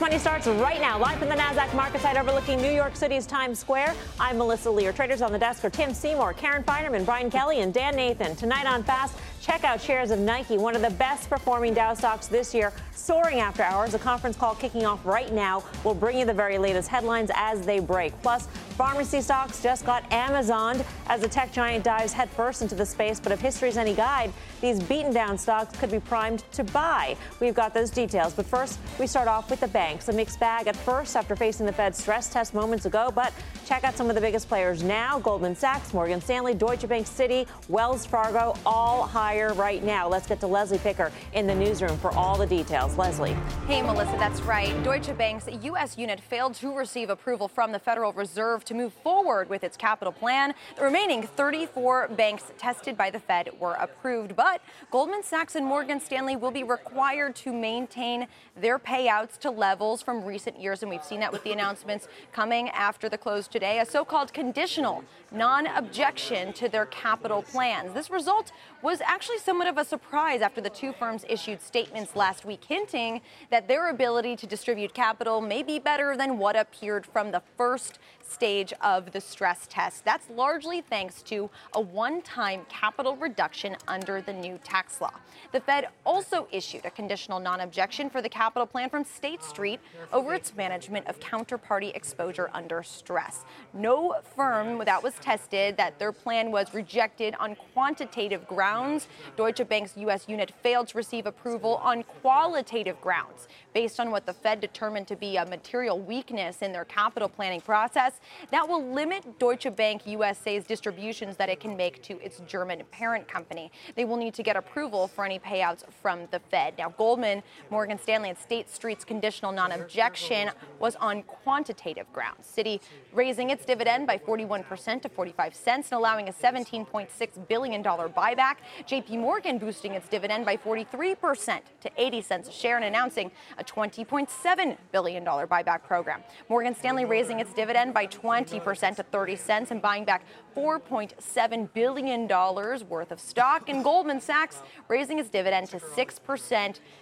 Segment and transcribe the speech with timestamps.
[0.00, 3.58] Money starts right now, live from the NASDAQ market site overlooking New York City's Times
[3.58, 3.94] Square.
[4.18, 4.90] I'm Melissa Lee.
[4.92, 8.34] Traders on the desk are Tim Seymour, Karen Finerman, Brian Kelly, and Dan Nathan.
[8.34, 12.26] Tonight on Fast, check out shares of Nike, one of the best performing Dow stocks
[12.26, 13.94] this year, soaring after hours.
[13.94, 15.64] A conference call kicking off right now.
[15.82, 18.12] We'll bring you the very latest headlines as they break.
[18.22, 23.18] Plus, pharmacy stocks just got Amazoned as the tech giant dives headfirst into the space.
[23.18, 27.16] But if history's any guide, these beaten down stocks could be primed to buy.
[27.40, 28.34] We've got those details.
[28.34, 30.08] But first, we start off with the banks.
[30.08, 33.10] A mixed bag at first after facing the Fed stress test moments ago.
[33.14, 33.32] But
[33.70, 37.46] check out some of the biggest players now Goldman Sachs, Morgan Stanley, Deutsche Bank, Citi,
[37.68, 40.08] Wells Fargo, all higher right now.
[40.08, 42.98] Let's get to Leslie Picker in the newsroom for all the details.
[42.98, 43.36] Leslie.
[43.68, 44.70] Hey, Melissa, that's right.
[44.82, 45.96] Deutsche Bank's U.S.
[45.96, 50.12] unit failed to receive approval from the Federal Reserve to move forward with its capital
[50.12, 50.52] plan.
[50.74, 56.00] The remaining 34 banks tested by the Fed were approved, but Goldman Sachs and Morgan
[56.00, 58.26] Stanley will be required to maintain
[58.56, 62.68] their payouts to levels from recent years, and we've seen that with the announcements coming
[62.70, 67.92] after the close today, a so called conditional non objection to their capital plans.
[67.92, 68.52] This result
[68.82, 73.20] was actually somewhat of a surprise after the two firms issued statements last week hinting
[73.50, 77.98] that their ability to distribute capital may be better than what appeared from the first
[78.30, 80.04] stage of the stress test.
[80.04, 85.12] That's largely thanks to a one time capital reduction under the new tax law.
[85.52, 89.80] The Fed also issued a conditional non objection for the capital plan from State Street
[90.12, 93.44] over its management of counterparty exposure under stress.
[93.72, 99.08] No firm that was tested that their plan was rejected on quantitative grounds.
[99.36, 100.28] Deutsche Bank's U.S.
[100.28, 105.16] unit failed to receive approval on qualitative grounds based on what the Fed determined to
[105.16, 108.19] be a material weakness in their capital planning process.
[108.50, 113.28] That will limit Deutsche Bank USA's distributions that it can make to its German parent
[113.28, 113.70] company.
[113.94, 116.74] They will need to get approval for any payouts from the Fed.
[116.78, 122.46] Now, Goldman, Morgan Stanley, and State Street's conditional non objection was on quantitative grounds.
[122.46, 122.80] Citi
[123.12, 128.56] raising its dividend by 41% to 45 cents and allowing a $17.6 billion buyback.
[128.86, 133.64] JP Morgan boosting its dividend by 43% to 80 cents a share and announcing a
[133.64, 136.22] $20.7 billion buyback program.
[136.48, 140.24] Morgan Stanley raising its dividend by 20% to 30 cents and buying back
[140.56, 143.68] $4.7 billion worth of stock.
[143.68, 146.52] And Goldman Sachs raising its dividend to 6%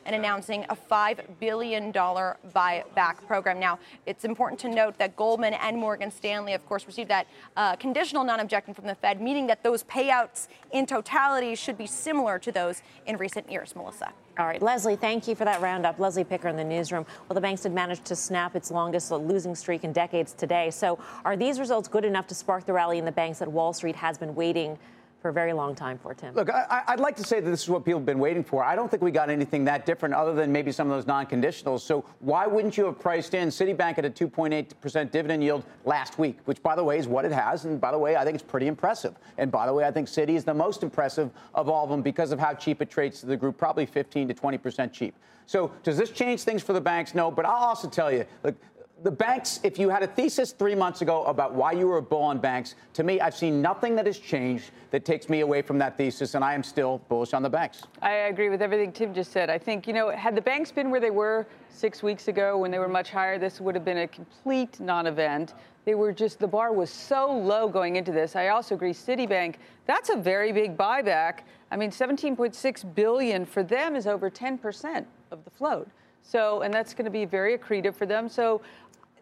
[0.05, 3.59] and announcing a $5 billion buyback program.
[3.59, 7.27] Now, it's important to note that Goldman and Morgan Stanley, of course, received that
[7.57, 11.87] uh, conditional non objection from the Fed, meaning that those payouts in totality should be
[11.87, 14.13] similar to those in recent years, Melissa.
[14.39, 15.99] All right, Leslie, thank you for that roundup.
[15.99, 17.05] Leslie Picker in the newsroom.
[17.29, 20.71] Well, the banks did manage to snap its longest losing streak in decades today.
[20.71, 23.73] So, are these results good enough to spark the rally in the banks that Wall
[23.73, 24.79] Street has been waiting
[25.21, 26.35] for a very long time for, Tim.
[26.35, 28.63] Look, I, would like to say that this is what people have been waiting for.
[28.63, 31.27] I don't think we got anything that different other than maybe some of those non
[31.27, 31.81] conditionals.
[31.81, 36.39] So why wouldn't you have priced in Citibank at a 2.8% dividend yield last week,
[36.45, 37.65] which, by the way, is what it has.
[37.65, 39.17] And by the way, I think it's pretty impressive.
[39.39, 42.03] And by the way, I think Citi is the most impressive of all of them
[42.03, 45.15] because of how cheap it trades to the group, probably 15 to 20% cheap.
[45.47, 47.15] So does this change things for the banks?
[47.15, 47.31] No.
[47.31, 48.55] But I'll also tell you, look,
[49.03, 52.03] the banks, if you had a thesis three months ago about why you were a
[52.03, 55.63] bull on banks, to me, I've seen nothing that has changed that takes me away
[55.63, 57.83] from that thesis, and I am still bullish on the banks.
[58.03, 59.51] I agree with everything Tim just said.
[59.51, 62.71] I think, you know, had the banks been where they were six weeks ago when
[62.71, 65.55] they were much higher, this would have been a complete non event.
[65.85, 68.37] They were just, the bar was so low going into this.
[68.37, 69.55] I also agree, Citibank,
[69.87, 71.41] that's a very big buyback.
[71.71, 75.89] I mean, 17.6 billion for them is over 10% of the float.
[76.23, 78.29] So, and that's going to be very accretive for them.
[78.29, 78.61] So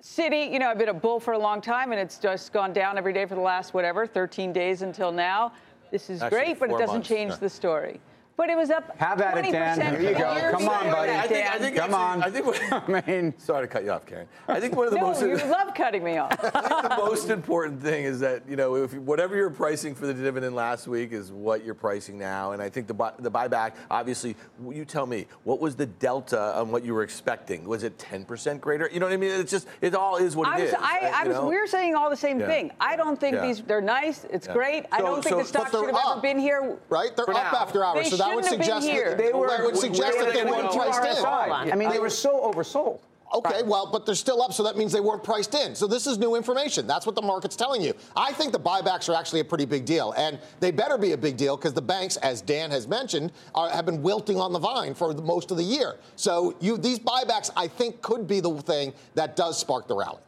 [0.07, 2.73] Citi, you know, I've been a bull for a long time, and it's just gone
[2.73, 5.53] down every day for the last whatever 13 days until now.
[5.91, 7.39] This is Actually, great, but it doesn't months, change yeah.
[7.39, 8.01] the story.
[8.37, 8.95] But it was up.
[8.99, 9.81] Have at it, Dan.
[9.99, 10.51] Here you go.
[10.53, 11.13] Come on, buddy.
[11.13, 12.23] I think, I think Come actually- on.
[12.23, 12.45] I think.
[12.47, 12.61] What,
[13.07, 14.29] I mean, sorry to cut you off, Karen.
[14.47, 15.23] I think one of the No, most.
[15.23, 16.33] you love cutting me off.
[16.55, 20.07] I think the most important thing is that you know if whatever you're pricing for
[20.07, 23.31] the dividend last week is what you're pricing now, and I think the buy, the
[23.31, 24.37] buyback obviously.
[24.71, 27.65] You tell me what was the delta on what you were expecting?
[27.65, 28.91] Was it 10% greater?
[28.93, 29.31] You know what I mean?
[29.31, 30.77] It's just it all is what I it was, is.
[30.79, 31.47] I, uh, I was, know?
[31.49, 32.47] we were saying all the same Yeah.
[32.49, 32.71] thing.
[32.81, 33.47] I don't think Yeah.
[33.47, 34.27] these, they're nice.
[34.29, 34.53] It's Yeah.
[34.53, 34.85] great.
[34.93, 36.77] I don't think so- the stock should have ever been here.
[36.91, 37.17] Right?
[37.17, 37.59] They're up now.
[37.61, 39.11] after hours, They so that would shouldn't have been suggest here.
[39.11, 39.49] that they were.
[39.49, 41.25] that would suggest that they were weren't priced in.
[41.25, 43.01] I mean, they were so oversold.
[43.35, 45.75] Okay, well, but they're still up, so that means they weren't priced in.
[45.75, 46.87] So this is new information.
[46.87, 47.93] That's what the market's telling you.
[48.15, 51.19] I think the buybacks are actually a pretty big deal, and they better be a
[51.19, 54.59] big deal because the banks, as Dan has mentioned, are, have been wilting on the
[54.59, 55.97] vine for the, most of the year.
[56.15, 60.21] So you, these buybacks, I think, could be the thing that does spark the rally.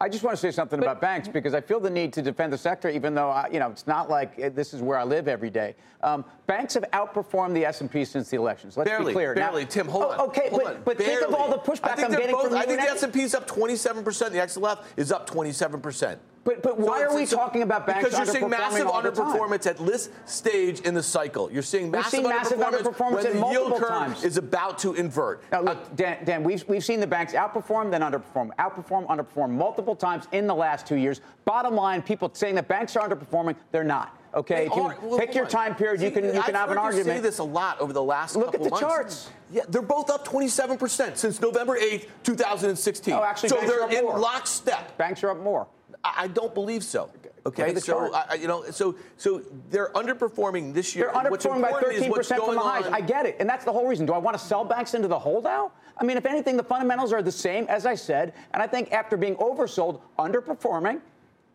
[0.00, 2.52] I just want to say something about banks because I feel the need to defend
[2.52, 5.02] the sector, even though I, you know it's not like uh, this is where I
[5.02, 5.74] live every day.
[6.04, 8.76] Um, banks have outperformed the S&P since the elections.
[8.76, 9.34] Let's Barely, be clear.
[9.34, 9.66] Now- barely.
[9.66, 10.20] Tim, hold Oh, on.
[10.28, 10.82] Okay, hold but, on.
[10.84, 12.58] but think of all the pushback I think I'm getting both, from you.
[12.58, 14.04] I think and the S&P is up 27%.
[14.30, 16.16] The XLF is up 27%.
[16.48, 19.26] But- but why are we talking about banks Because you're seeing massive all the time?
[19.26, 21.50] underperformance at this stage in the cycle.
[21.52, 24.24] You're seeing massive seen massive underperformance, underperformance when at the yield multiple curve times.
[24.24, 25.42] is about to invert.
[25.52, 29.94] Now, look, Dan, Dan we've, we've seen the banks outperform, then underperform, outperform, underperform multiple
[29.94, 31.20] times in the last two years.
[31.44, 34.16] Bottom line, people saying that banks are underperforming, they're not.
[34.34, 36.70] Okay, if you are- well, pick your time period, you can you I've can have
[36.70, 37.16] an heard you argument.
[37.18, 38.80] say this a lot over the last Look at the months.
[38.80, 39.28] charts.
[39.50, 43.14] Yeah, they're both up 27% since November 8th, 2016.
[43.14, 44.18] Oh, actually, so banks are they're in more.
[44.18, 44.96] lockstep.
[44.98, 45.66] Banks are up more.
[46.04, 47.10] I don't believe so.
[47.46, 48.12] Okay, so.
[48.12, 51.10] I, you know, so so they're underperforming this year.
[51.12, 52.86] They're underperforming by 13% what's from the highs.
[52.86, 53.36] on- I get it.
[53.40, 54.04] And that's the whole reason.
[54.06, 55.72] Do I want to sell banks into the holdout?
[55.96, 58.34] I mean, if anything, the fundamentals are the same, as I said.
[58.52, 61.00] And I think after being oversold, underperforming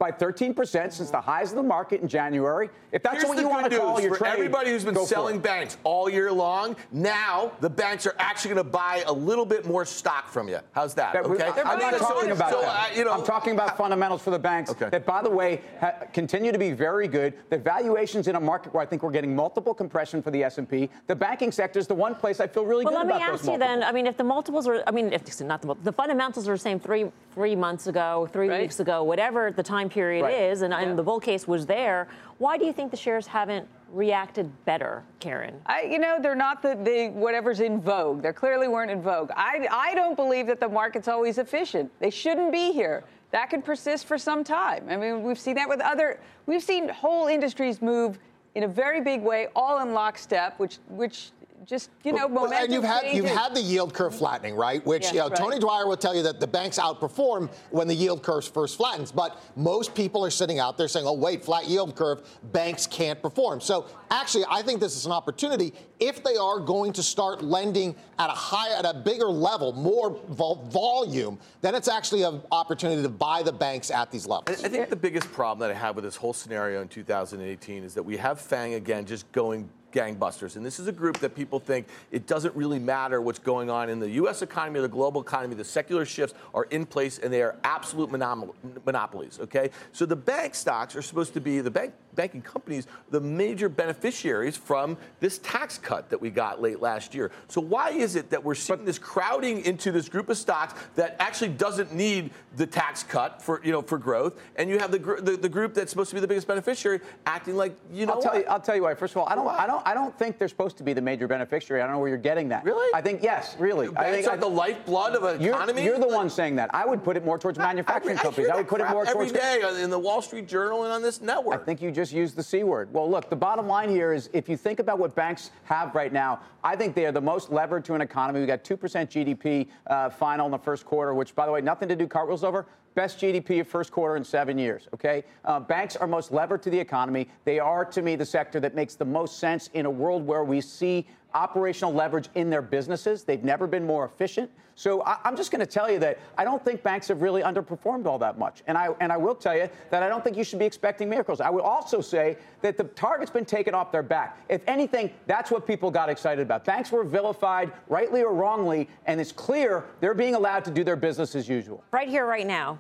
[0.03, 3.47] by 13% since the highs of the market in January, if that's Here's what you
[3.47, 6.75] want to call news your for trade, everybody who's been selling banks all year long.
[6.91, 10.59] Now the banks are actually going to buy a little bit more stock from you.
[10.73, 11.13] How's that?
[11.13, 12.91] That okay, I'm not So- talking about so, that.
[12.91, 14.89] uh, you know, I'm talking about fundamentals for the banks Okay.
[14.89, 17.33] that, by the way, ha- continue to be very good.
[17.49, 20.89] The valuations in a market where I think we're getting multiple compression for the S&P.
[21.07, 23.29] The banking sector is the one place I feel really Well, good let me about
[23.35, 23.83] ask those you then.
[23.83, 26.53] I mean, if the multiples are, I mean, if not the mul- the fundamentals are
[26.55, 28.61] the same three three months ago, three Right.
[28.61, 30.33] weeks ago, whatever the time period Right.
[30.33, 32.07] is, and, and the bull case was there.
[32.39, 35.61] Why do you think the shares haven't reacted better, Karen?
[35.67, 38.23] I, you know, they're not the, the whatever's in vogue.
[38.23, 39.29] They clearly weren't in vogue.
[39.35, 41.91] I, I don't believe that the market's always efficient.
[41.99, 43.03] They shouldn't be here.
[43.31, 44.85] That could persist for some time.
[44.89, 46.19] I mean, we've seen that with other.
[46.47, 48.17] We've seen whole industries move
[48.55, 51.31] in a very big way, all in lockstep, which which
[51.65, 54.85] just you know Well, momentum and you've had you've had the yield curve flattening, right?
[54.85, 55.37] Which Yeah, you know, right.
[55.37, 59.11] Tony Dwyer will tell you that the banks outperform when the yield curve first flattens.
[59.11, 62.21] But most people are sitting out there saying, "Oh, wait, flat yield curve,
[62.51, 66.91] banks can't perform." So actually, I think this is an opportunity if they are going
[66.93, 71.39] to start lending at a high, at a bigger level, more vol- volume.
[71.61, 74.63] Then it's actually an opportunity to buy the banks at these I levels.
[74.63, 77.93] I think the biggest problem that I have with this whole scenario in 2018 is
[77.93, 80.55] that we have Fang again just going gangbusters.
[80.55, 83.89] And this is a group that people think it doesn't really matter what's going on
[83.89, 84.41] in the U.S.
[84.41, 85.55] economy or the global economy.
[85.55, 89.69] The secular shifts are in place and they are absolute monopolies, okay?
[89.91, 94.57] So the bank stocks are supposed to be, the bank, banking companies, the major beneficiaries
[94.57, 97.31] from this tax cut that we got late last year.
[97.47, 101.15] So why is it that we're seeing this crowding into this group of stocks that
[101.19, 104.39] actually doesn't need the tax cut for, you know, for growth?
[104.55, 106.99] And you have the, gr- the, the group that's supposed to be the biggest beneficiary
[107.25, 108.39] acting like, you know I'll tell what?
[108.41, 108.45] you.
[108.47, 108.95] I'll tell you why.
[108.95, 109.45] First of all, I don't.
[109.45, 109.57] Why?
[109.57, 109.82] I don't.
[109.85, 111.81] I don't think they're supposed to be the major beneficiary.
[111.81, 112.63] I don't know where you're getting that.
[112.63, 112.89] Really?
[112.93, 113.55] I think yes.
[113.59, 113.87] Really.
[113.89, 115.83] I Banks think are the lifeblood of an you're, economy?
[115.83, 116.73] You're the one saying that.
[116.73, 118.49] I would put it more towards manufacturing I, I companies.
[118.49, 119.31] I would put it more every towards.
[119.33, 121.61] day in the Wall Street Journal and on this network.
[121.61, 122.93] I think you just used the C word.
[122.93, 126.13] Well, look, the bottom line here is if you think about what banks have right
[126.13, 128.39] now, I think they are the most levered to an economy.
[128.39, 131.89] We got 2% GDP uh, final in the first quarter, which, by the way, nothing
[131.89, 132.65] to do cartwheels over.
[132.95, 135.23] Best GDP of first quarter in seven years, okay?
[135.45, 137.27] Uh, banks are most levered to the economy.
[137.43, 140.43] They are, to me, the sector that makes the most sense in a world where
[140.43, 143.23] we see operational leverage in their businesses.
[143.23, 144.49] They've never been more efficient.
[144.75, 147.41] So I, I'm just going to tell you that I don't think banks have really
[147.41, 148.63] underperformed all that much.
[148.67, 151.09] And I and I will tell you that I don't think you should be expecting
[151.09, 151.41] miracles.
[151.41, 154.37] I would also say that the target's been taken off their back.
[154.49, 156.65] If anything, that's what people got excited about.
[156.65, 160.95] Banks were vilified, rightly or wrongly, and it's clear they're being allowed to do their
[160.95, 161.83] business as usual.
[161.91, 162.79] Right here, right now,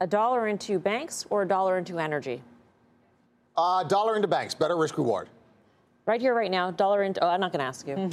[0.00, 2.42] a dollar into banks or a dollar into energy?
[3.56, 5.28] Uh, dollar into banks, better risk reward.
[6.08, 7.22] Right here, right now, dollar into.
[7.22, 8.08] Oh, I'm not going to ask you.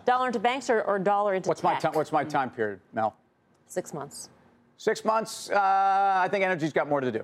[0.04, 1.82] dollar into banks or, or dollar into What's my tech?
[1.82, 1.92] time?
[1.92, 3.14] What's my time period, Mel?
[3.68, 4.30] Six months.
[4.78, 5.48] Six months.
[5.48, 7.22] Uh, I think energy's got more to do.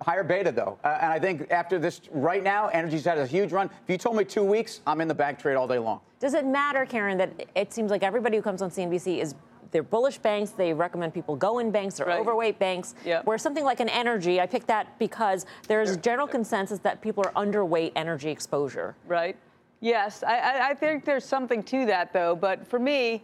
[0.00, 3.52] higher beta though, uh, and I think after this right now, energy's had a huge
[3.52, 3.66] run.
[3.66, 6.00] If you told me two weeks, I'm in the bank trade all day long.
[6.18, 9.34] Does it matter, Karen, that it seems like everybody who comes on CNBC is
[9.70, 10.50] they're bullish banks.
[10.50, 11.96] They recommend people go in banks.
[11.96, 12.20] They're right.
[12.20, 12.94] overweight banks.
[13.04, 13.26] Yep.
[13.26, 17.32] Where something like an energy, I picked that because there's general consensus that people are
[17.32, 18.96] underweight energy exposure.
[19.06, 19.36] Right.
[19.80, 22.36] Yes, I, I think there's something to that though.
[22.36, 23.22] But for me,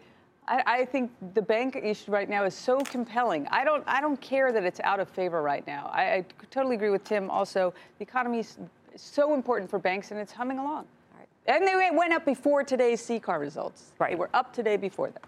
[0.48, 3.46] I, I, think the bank issue right now is so compelling.
[3.50, 5.90] I don't, I don't care that it's out of favor right now.
[5.92, 7.28] I, I totally agree with Tim.
[7.30, 8.58] Also, the economy is
[8.94, 10.86] so important for banks, and it's humming along.
[11.48, 13.92] And they went up before today's CCAR results.
[13.98, 14.10] Right.
[14.10, 15.22] They were up today before that.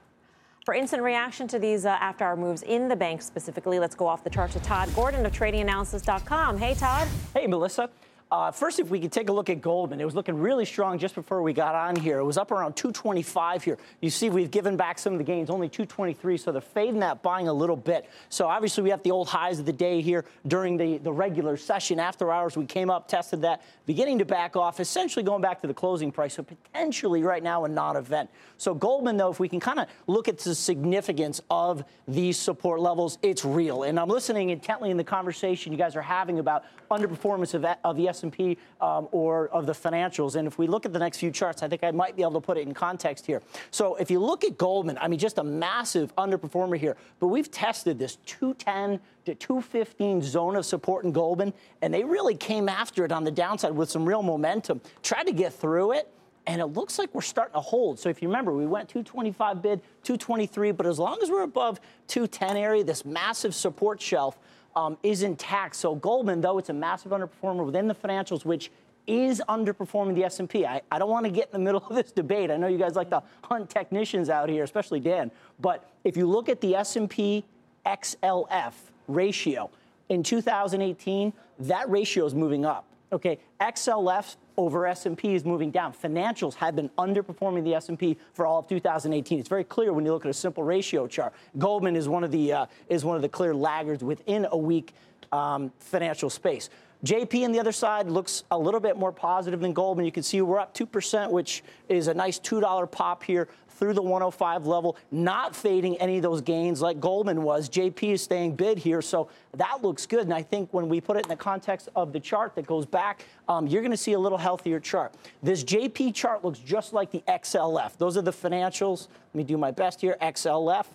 [0.64, 4.06] For instant reaction to these uh, after hour moves in the bank specifically, let's go
[4.06, 6.58] off the chart to Todd Gordon of tradinganalysis.com.
[6.58, 7.08] Hey, Todd.
[7.34, 7.88] Hey, Melissa.
[8.30, 10.98] Uh, first, if we could take a look at Goldman, it was looking really strong
[10.98, 12.18] just before we got on here.
[12.18, 13.78] It was up around 225 here.
[14.02, 17.22] You see, we've given back some of the gains, only 223, so they're fading that
[17.22, 18.06] buying a little bit.
[18.28, 21.56] So obviously, we have the old highs of the day here during the, the regular
[21.56, 21.98] session.
[21.98, 25.66] After hours, we came up, tested that, beginning to back off, essentially going back to
[25.66, 26.34] the closing price.
[26.34, 28.28] So potentially right now a non-event.
[28.58, 32.80] So Goldman, though, if we can kind of look at the significance of these support
[32.80, 33.84] levels, it's real.
[33.84, 37.96] And I'm listening intently in the conversation you guys are having about underperformance of, of
[37.96, 40.36] the S&P um, or of the financials.
[40.36, 42.32] And if we look at the next few charts, I think I might be able
[42.32, 43.42] to put it in context here.
[43.70, 46.96] So if you look at Goldman, I mean, just a massive underperformer here.
[47.20, 52.36] But we've tested this 210 to 215 zone of support in Goldman, and they really
[52.36, 54.80] came after it on the downside with some real momentum.
[55.02, 56.10] Tried to get through it
[56.48, 57.98] and it looks like we're starting to hold.
[57.98, 61.78] So if you remember, we went 225 bid, 223, but as long as we're above
[62.06, 64.38] 210 area, this massive support shelf,
[64.76, 65.76] um, is intact.
[65.76, 68.70] So Goldman, though it's a massive underperformer within the financials, which
[69.06, 70.66] is underperforming the S&P.
[70.66, 72.50] I, I don't want to get in the middle of this debate.
[72.50, 75.30] I know you guys like to hunt technicians out here, especially Dan.
[75.58, 77.44] But if you look at the S&P
[77.86, 78.74] XLF
[79.08, 79.70] ratio
[80.10, 82.84] in 2018, that ratio is moving up.
[83.10, 85.92] Okay, XLF over S&P is moving down.
[85.92, 89.38] Financials have been underperforming the S&P for all of 2018.
[89.38, 91.32] It's very clear when you look at a simple ratio chart.
[91.56, 94.94] Goldman is one of the uh, is one of the clear laggards within a weak
[95.32, 96.70] um, financial space.
[97.04, 100.04] JP on the other side looks a little bit more positive than Goldman.
[100.04, 104.02] You can see we're up 2%, which is a nice $2 pop here through the
[104.02, 107.68] 105 level, not fading any of those gains like Goldman was.
[107.68, 110.22] JP is staying bid here, so that looks good.
[110.22, 112.84] And I think when we put it in the context of the chart that goes
[112.84, 115.14] back, um, you're going to see a little healthier chart.
[115.44, 117.96] This JP chart looks just like the XLF.
[117.96, 119.06] Those are the financials.
[119.32, 120.16] Let me do my best here.
[120.20, 120.86] XLF.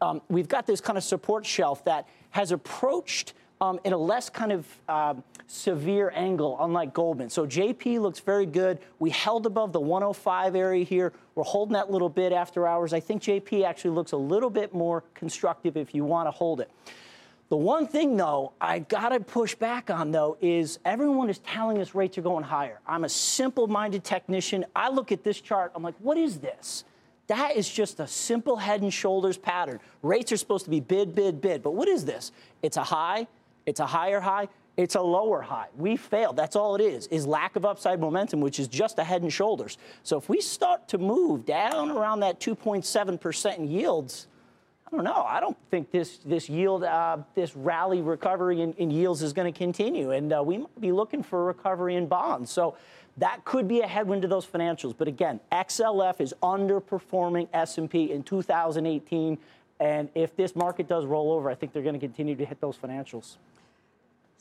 [0.00, 4.30] Um, we've got this kind of support shelf that has approached um, in a less
[4.30, 7.28] kind of um, severe angle, unlike Goldman.
[7.28, 8.78] So JP looks very good.
[8.98, 11.12] We held above the 105 area here.
[11.34, 12.92] We're holding that little bit after hours.
[12.92, 16.60] I think JP actually looks a little bit more constructive if you want to hold
[16.60, 16.70] it.
[17.50, 21.78] The one thing, though, I got to push back on, though, is everyone is telling
[21.78, 22.78] us rates are going higher.
[22.86, 24.64] I'm a simple minded technician.
[24.74, 26.84] I look at this chart, I'm like, what is this?
[27.26, 29.80] That is just a simple head and shoulders pattern.
[30.02, 31.62] Rates are supposed to be bid, bid, bid.
[31.62, 32.30] But what is this?
[32.62, 33.26] It's a high,
[33.66, 35.66] it's a higher high, it's a lower high.
[35.76, 36.36] We failed.
[36.36, 39.32] That's all it is, is lack of upside momentum, which is just a head and
[39.32, 39.76] shoulders.
[40.02, 44.26] So if we start to move down around that 2.7% in yields,
[44.86, 45.24] I don't know.
[45.28, 49.52] I don't think this this yield, uh, this rally recovery in, in yields is going
[49.52, 52.50] to continue, and uh, we might be looking for a recovery in bonds.
[52.50, 52.76] So
[53.18, 54.94] that could be a headwind to those financials.
[54.96, 59.38] But again, XLF is underperforming S&P in 2018,
[59.80, 62.60] and if this market does roll over, I think they're going to continue to hit
[62.60, 63.36] those financials.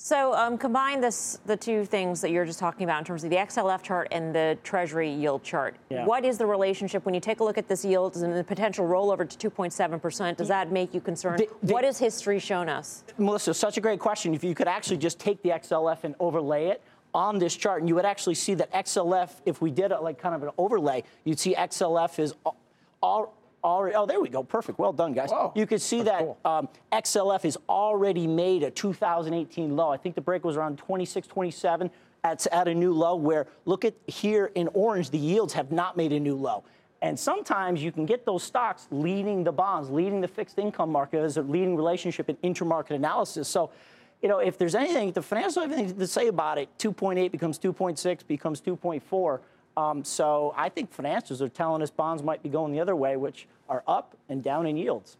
[0.01, 3.29] So um, combine this, the two things that you're just talking about in terms of
[3.29, 5.75] the XLF chart and the Treasury yield chart.
[5.89, 6.05] Yeah.
[6.05, 8.87] What is the relationship when you take a look at this yield and the potential
[8.87, 10.37] rollover to 2.7 percent?
[10.37, 11.39] Does that make you concerned?
[11.39, 13.03] The, the, what has history shown us?
[13.17, 14.33] Melissa, such a great question.
[14.33, 16.81] If you could actually just take the XLF and overlay it
[17.13, 20.17] on this chart, and you would actually see that XLF, if we did it like
[20.17, 22.55] kind of an overlay, you'd see XLF is all,
[23.03, 23.95] all already.
[23.95, 24.43] Oh, there we go.
[24.43, 24.79] Perfect.
[24.79, 25.29] Well done, guys.
[25.29, 26.37] Whoa, you can see that cool.
[26.45, 29.89] um, XLF has already made a 2018 low.
[29.89, 31.91] I think the break was around 26, 27.
[32.21, 33.15] At, at a new low.
[33.15, 36.65] Where look at here in orange, the yields have not made a new low.
[37.01, 41.19] And sometimes you can get those stocks leading the bonds, leading the fixed income market
[41.19, 43.47] as a leading relationship in intermarket analysis.
[43.47, 43.71] So,
[44.21, 47.57] you know, if there's anything, the financial have anything to say about it, 2.8 becomes
[47.57, 49.39] 2.6, becomes 2.4.
[49.79, 53.15] Um, so I think financiers are telling us bonds might be going the other way,
[53.15, 55.15] which are up and down in yields.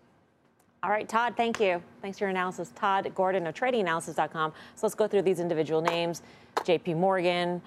[0.84, 1.82] All right, Todd, thank you.
[2.01, 2.72] Thanks for your analysis.
[2.75, 4.51] Todd Gordon of tradinganalysis.com.
[4.75, 6.24] So let's go through these individual names.
[6.58, 7.62] JP Morgan,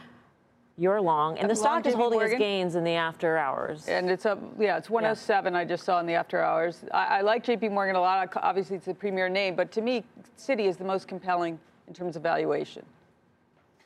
[0.77, 2.37] you're long, and the stock is holding Morgan.
[2.37, 3.89] its gains in the after hours.
[3.89, 5.53] And it's up, yeah, it's 107.
[5.53, 5.59] Yeah.
[5.59, 6.85] I just saw in the after hours.
[6.93, 8.31] I, I like JP Morgan a lot.
[8.37, 10.05] Obviously, it's the premier name, but to me,
[10.39, 11.59] Citi is the most compelling
[11.89, 12.85] in terms of valuation?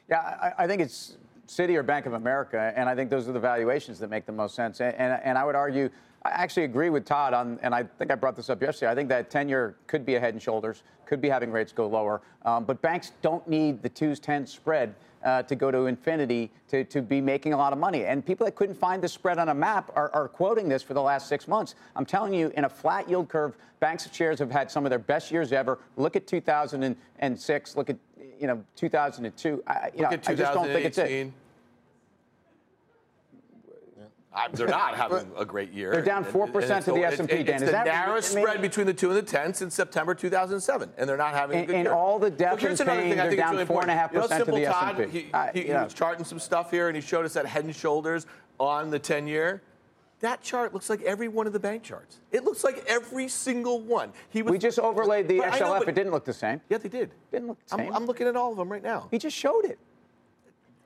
[0.08, 3.32] Yeah, I, I think it's Citi or Bank of America, and I think those are
[3.32, 4.80] the valuations that make the most sense.
[4.80, 5.90] And, and, and I would argue,
[6.24, 8.90] I actually agree with Todd on, and I think I brought this up yesterday.
[8.90, 11.72] I think that 10 year could be a head and shoulders, could be having rates
[11.72, 12.20] go lower.
[12.44, 16.84] Um, but banks don't need the twos 10 spread uh, to go to infinity to,
[16.84, 18.04] to be making a lot of money.
[18.04, 20.94] And people that couldn't find the spread on a map are, are quoting this for
[20.94, 21.74] the last six months.
[21.94, 24.90] I'm telling you, in a flat yield curve, banks' of shares have had some of
[24.90, 25.78] their best years ever.
[25.96, 27.76] Look at 2006.
[27.76, 27.96] Look at
[28.40, 29.62] you know 2002.
[29.66, 31.32] I, you know, I just don't think it's it.
[34.36, 35.90] I, they're not having a great year.
[35.92, 37.42] They're down four percent to the S and P.
[37.42, 40.14] Dan, it's is the that narrowest spread between the two and the ten since September
[40.14, 41.94] 2007, and they're not having and, a good and year.
[41.94, 43.94] all the depth here's and another thing I they're think down really four and a
[43.94, 44.72] half percent to the Simple S&P.
[44.72, 47.46] Todd, he, Uh, he, he was charting some stuff here, and he showed us that
[47.46, 48.26] head and shoulders
[48.60, 49.62] on the 10 year.
[50.20, 52.20] That chart looks like every one of the bank charts.
[52.32, 54.12] It looks like every single one.
[54.30, 55.78] He was, We just overlaid the know, XLF.
[55.80, 56.60] but- it didn't look the same.
[56.70, 57.10] Yeah, they did.
[57.30, 57.94] Didn't look the I'm, same.
[57.94, 59.08] I'm looking at all of them right now.
[59.10, 59.78] he just showed it.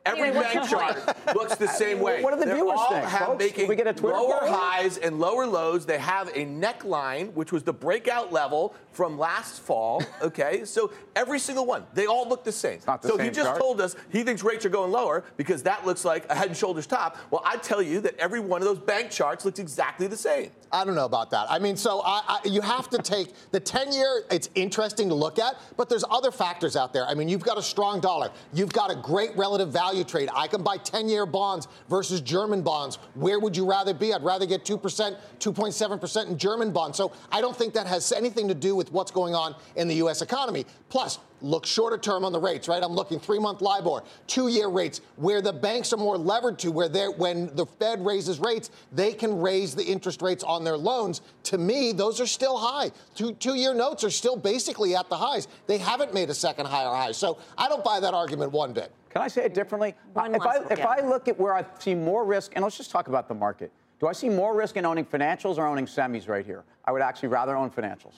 [0.06, 2.22] Every Anyway, what's bank chart looks the same way.
[2.22, 3.44] What do the They're viewers all think, have folks?
[3.44, 4.48] making We get a Twitter lower poll?
[4.52, 5.84] highs and lower lows.
[5.84, 10.02] They have a neckline, which was the breakout level from last fall.
[10.22, 12.78] Okay, so every single one, they all look the same.
[12.86, 13.58] not the so he just chart.
[13.58, 16.56] told us he thinks rates are going lower because that looks like a head and
[16.56, 17.16] shoulders top.
[17.30, 20.50] Well, I tell you that every one of those bank charts looks exactly the same.
[20.72, 21.46] I don't know about that.
[21.50, 25.14] I mean, so I, I, you have to take the 10 year, it's interesting to
[25.14, 27.06] look at, but there's other factors out there.
[27.06, 28.30] I mean, you've got a strong dollar.
[28.52, 30.28] You've got a great relative value trade.
[30.34, 32.96] I can buy 10 year bonds versus German bonds.
[33.14, 34.12] Where would you rather be?
[34.14, 36.96] I'd rather get 2%, 2.7% in German bonds.
[36.96, 39.96] So I don't think that has anything to do with what's going on in the
[39.96, 40.22] U.S.
[40.22, 40.66] economy.
[40.88, 42.82] Plus, look shorter term on the rates, right?
[42.82, 46.70] I'm looking three month LIBOR, two year rates, where the banks are more levered to,
[46.70, 50.76] where they're, when the Fed raises rates, they can raise the interest rates on their
[50.76, 51.22] loans.
[51.44, 52.90] To me, those are still high.
[53.14, 55.48] Two, two year notes are still basically at the highs.
[55.66, 57.12] They haven't made a second higher high.
[57.12, 58.92] So I don't buy that argument one bit.
[59.10, 59.94] Can I say it differently?
[60.12, 60.86] One if I, if yeah.
[60.86, 63.72] I look at where I see more risk, and let's just talk about the market.
[63.98, 66.64] Do I see more risk in owning financials or owning semis right here?
[66.84, 68.14] I would actually rather own financials.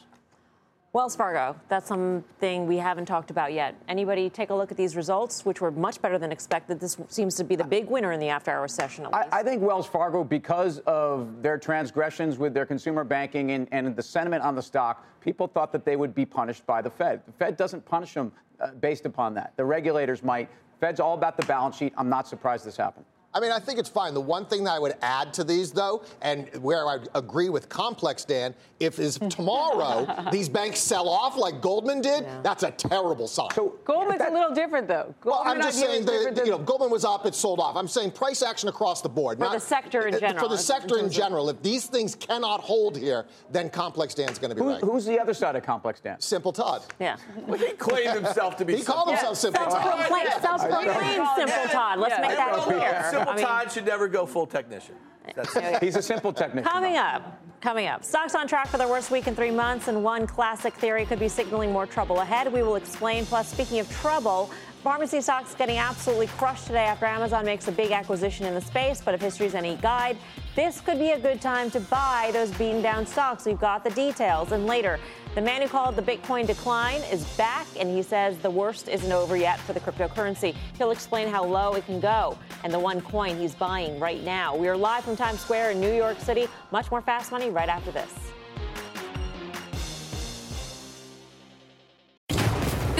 [0.94, 3.74] Wells Fargo, that's something we haven't talked about yet.
[3.88, 6.80] Anybody take a look at these results, which were much better than expected?
[6.80, 9.06] This seems to be the big winner in the after hour session.
[9.10, 9.24] I.
[9.32, 14.02] I think Wells Fargo, because of their transgressions with their consumer banking and, and the
[14.02, 17.22] sentiment on the stock, people thought that they would be punished by the Fed.
[17.24, 19.54] The Fed doesn't punish them uh, based upon that.
[19.56, 20.50] The regulators might.
[20.78, 21.94] Fed's all about the balance sheet.
[21.96, 23.06] I'm not surprised this happened.
[23.34, 24.12] I mean, I think it's fine.
[24.12, 27.68] The one thing that I would add to these, though, and where I agree with
[27.70, 33.26] Complex, Dan, if is tomorrow these banks sell off like Goldman did, that's a terrible
[33.26, 33.48] sign.
[33.54, 35.14] So Goldman's that- a little different, though.
[35.24, 37.74] well, I'm just saying is that you know Goldman was up, it sold off.
[37.76, 39.38] I'm saying price action across the board.
[39.38, 42.60] For the sector in uh, general, For the sector in general, if these things cannot
[42.60, 44.80] hold here, then Complex Dan's going to be Who, right.
[44.82, 46.20] who's the other side of complex Dan?
[46.20, 46.82] Simple Todd.
[47.00, 47.16] yeah.
[47.46, 48.76] Well, he claimed himself to be.
[48.76, 49.14] He called simple.
[49.14, 49.72] himself Simple Todd.
[49.82, 50.40] Self-proclaimed, Yeah.
[50.40, 51.98] self-proclaimed simple Todd.
[51.98, 52.20] Let's Yeah.
[52.20, 53.21] make that Everyone clear.
[53.24, 54.94] Knows Simple I mean- Todd should never go full technician.
[55.36, 56.68] That's He's a simple technician.
[56.68, 60.02] Coming up, coming up, stocks on track for their worst week in three months, and
[60.02, 62.52] one classic theory could be signaling more trouble ahead.
[62.52, 63.24] We will explain.
[63.24, 64.50] Plus, speaking of trouble,
[64.82, 69.00] pharmacy stocks getting absolutely crushed today after Amazon makes a big acquisition in the space.
[69.00, 70.16] But if history's any guide,
[70.56, 73.46] this could be a good time to buy those beaten down stocks.
[73.46, 74.50] We've got the details.
[74.50, 74.98] And later,
[75.36, 79.12] the man who called the Bitcoin decline is back, and he says the worst isn't
[79.12, 80.54] over yet for the cryptocurrency.
[80.76, 84.56] He'll explain how low it can go and the one coin he's buying right now.
[84.56, 86.48] We are live from Times Square in New York City.
[86.72, 88.12] Much more fast money right after this.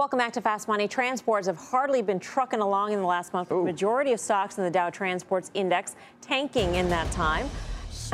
[0.00, 0.88] Welcome back to Fast Money.
[0.88, 3.50] Transports have hardly been trucking along in the last month.
[3.50, 7.50] The majority of stocks in the Dow Transports Index tanking in that time.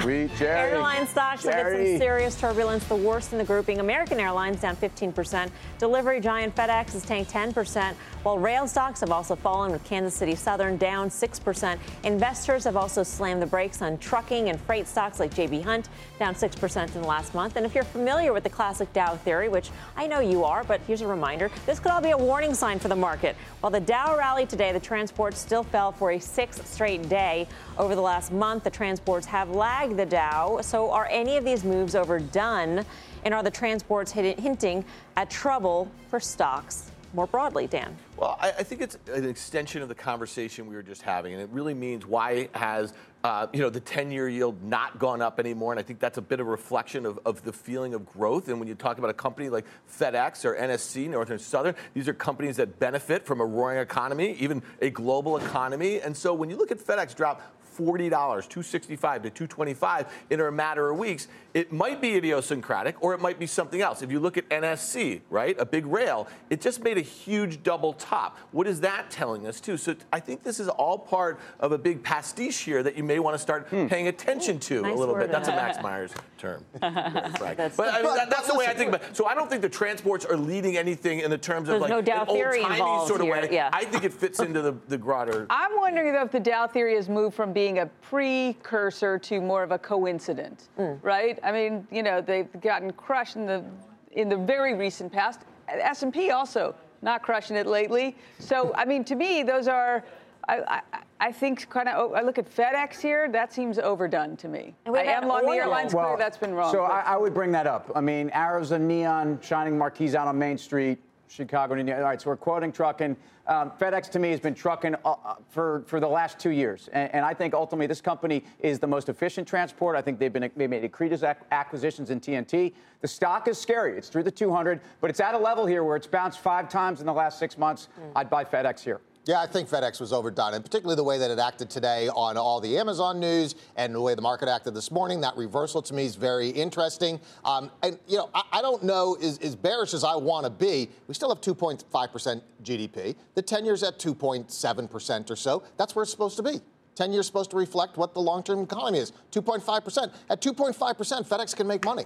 [0.00, 0.72] Sweet Jerry.
[0.72, 3.80] Airline stocks have hit some serious turbulence, the worst in the grouping.
[3.80, 5.50] American Airlines down 15%.
[5.78, 10.34] Delivery giant FedEx is tanked 10%, while rail stocks have also fallen, with Kansas City
[10.34, 11.78] Southern down 6%.
[12.04, 16.34] Investors have also slammed the brakes on trucking and freight stocks like JB Hunt, down
[16.34, 17.56] 6% in the last month.
[17.56, 20.80] And if you're familiar with the classic Dow theory, which I know you are, but
[20.86, 23.34] here's a reminder this could all be a warning sign for the market.
[23.60, 27.48] While the Dow rallied today, the transports still fell for a sixth straight day.
[27.78, 30.58] Over the last month, the transports have lagged lag the Dow.
[30.62, 32.84] So are any of these moves overdone?
[33.24, 34.84] And are the transports hinting
[35.16, 37.96] at trouble for stocks more broadly, Dan?
[38.16, 41.42] Well, I, I, think it's an extension of the conversation we were just having, and
[41.42, 42.92] it really means why has
[43.24, 46.22] uh, you know the 10-year yield not gone up anymore, and I think that's a
[46.22, 48.48] bit of a reflection of, of the feeling of growth.
[48.48, 52.14] And when you talk about a company like FedEx or NSC, Northern Southern, these are
[52.14, 56.00] companies that benefit from a roaring economy, even a global economy.
[56.00, 57.42] And so when you look at FedEx drop
[57.76, 63.20] $40, 265 to 225 in a matter of weeks, it might be idiosyncratic or it
[63.20, 64.02] might be something else.
[64.02, 67.94] If you look at NSC, right, a big rail, it just made a huge double
[67.94, 68.38] top.
[68.52, 69.76] What is that telling us, too?
[69.76, 73.18] So I think this is all part of a big pastiche here that you may
[73.18, 73.86] want to start hmm.
[73.86, 75.30] paying attention to nice a little bit.
[75.30, 76.64] That's a Max Myers term.
[76.80, 79.16] that's, but I mean, that, that's the way I think about it.
[79.16, 81.90] So I don't think the transports are leading anything in the terms There's of like
[81.90, 83.32] no Dow an old-timey sort of here.
[83.32, 83.48] way.
[83.50, 83.70] Yeah.
[83.72, 85.46] I think it fits into the, the broader.
[85.50, 89.40] I'm wondering though if the Dow theory has moved from being being a precursor to
[89.40, 90.96] more of a coincidence, mm.
[91.02, 91.36] right?
[91.42, 93.64] I mean, you know, they've gotten crushed in the
[94.12, 95.40] in the very recent past.
[95.68, 98.16] S&P also not crushing it lately.
[98.38, 100.04] So, I mean, to me, those are.
[100.48, 102.12] I, I, I think kind of.
[102.12, 103.28] I look at FedEx here.
[103.28, 104.76] That seems overdone to me.
[104.86, 105.92] I am long the airlines.
[105.92, 106.70] Well, clear, that's been wrong.
[106.72, 107.90] So I, I, would bring that up.
[107.96, 110.98] I mean, arrows and neon shining marquees out on Main Street.
[111.28, 111.74] Chicago.
[111.74, 113.16] All right, so we're quoting trucking.
[113.46, 116.88] Um, FedEx to me has been trucking uh, uh, for, for the last two years,
[116.92, 119.94] and, and, I think ultimately this company is the most efficient transport.
[119.94, 122.72] I think they've been they made accretive acquisitions in TNT.
[123.02, 123.96] The stock is scary.
[123.96, 127.00] It's through the 200, but it's at a level here where it's bounced five times
[127.00, 127.88] in the last six months.
[128.00, 128.12] Mm.
[128.16, 129.00] I'd buy FedEx here.
[129.26, 132.36] Yeah, I think FedEx was overdone, and particularly the way that it acted today on
[132.36, 135.20] all the Amazon news and the way the market acted this morning.
[135.20, 137.20] That reversal to me is very interesting.
[137.44, 140.50] Um, and, you know, I, I don't know, as, as bearish as I want to
[140.50, 143.16] be, we still have 2.5% GDP.
[143.34, 145.64] The 10 years at 2.7% or so.
[145.76, 146.60] That's where it's supposed to be.
[146.94, 150.14] 10 years supposed to reflect what the long term economy is 2.5%.
[150.30, 152.04] At 2.5%, FedEx can make money.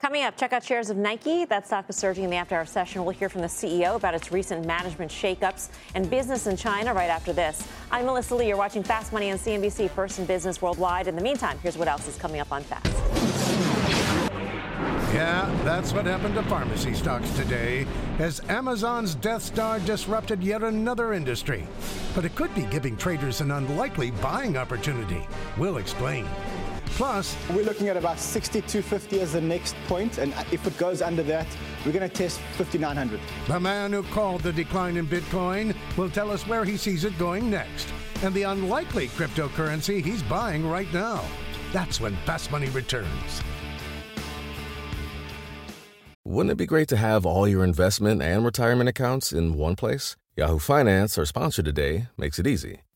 [0.00, 1.44] Coming up, check out shares of Nike.
[1.44, 3.04] That stock is surging in the after hour session.
[3.04, 7.10] We'll hear from the CEO about its recent management shakeups and business in China right
[7.10, 7.68] after this.
[7.90, 8.48] I'm Melissa Lee.
[8.48, 11.06] You're watching Fast Money on CNBC, first in business worldwide.
[11.06, 12.86] In the meantime, here's what else is coming up on Fast.
[15.12, 17.86] Yeah, that's what happened to pharmacy stocks today
[18.20, 21.68] as Amazon's Death Star disrupted yet another industry.
[22.14, 25.26] But it could be giving traders an unlikely buying opportunity.
[25.58, 26.26] We'll explain.
[26.96, 31.22] Plus, we're looking at about 6250 as the next point, and if it goes under
[31.22, 31.46] that,
[31.84, 33.20] we're going to test 5900.
[33.46, 37.16] The man who called the decline in Bitcoin will tell us where he sees it
[37.18, 37.88] going next
[38.22, 41.24] and the unlikely cryptocurrency he's buying right now.
[41.72, 43.42] That's when Fast Money returns.
[46.24, 50.16] Wouldn't it be great to have all your investment and retirement accounts in one place?
[50.36, 52.82] Yahoo Finance, our sponsor today, makes it easy.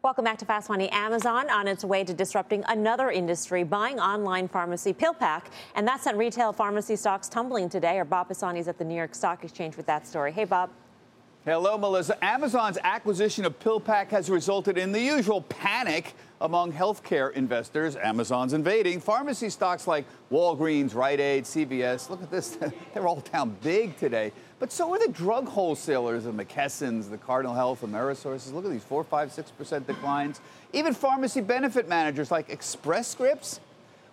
[0.00, 0.88] Welcome back to Fast Money.
[0.90, 6.16] Amazon on its way to disrupting another industry, buying online pharmacy PillPack, and that sent
[6.16, 7.98] retail pharmacy stocks tumbling today.
[7.98, 10.30] Our Bob Pisani is at the New York Stock Exchange with that story.
[10.30, 10.70] Hey, Bob.
[11.44, 12.22] Hello, Melissa.
[12.24, 17.96] Amazon's acquisition of PillPack has resulted in the usual panic among healthcare investors.
[17.96, 22.08] Amazon's invading pharmacy stocks like Walgreens, Rite Aid, CVS.
[22.08, 22.56] Look at this.
[22.94, 24.30] They're all down big today.
[24.58, 28.52] But so are the drug wholesalers, the McKesson's, the Cardinal Health, Amerisources.
[28.52, 30.40] Look at these 4, 5, 6% declines.
[30.72, 33.60] Even pharmacy benefit managers like Express Scripts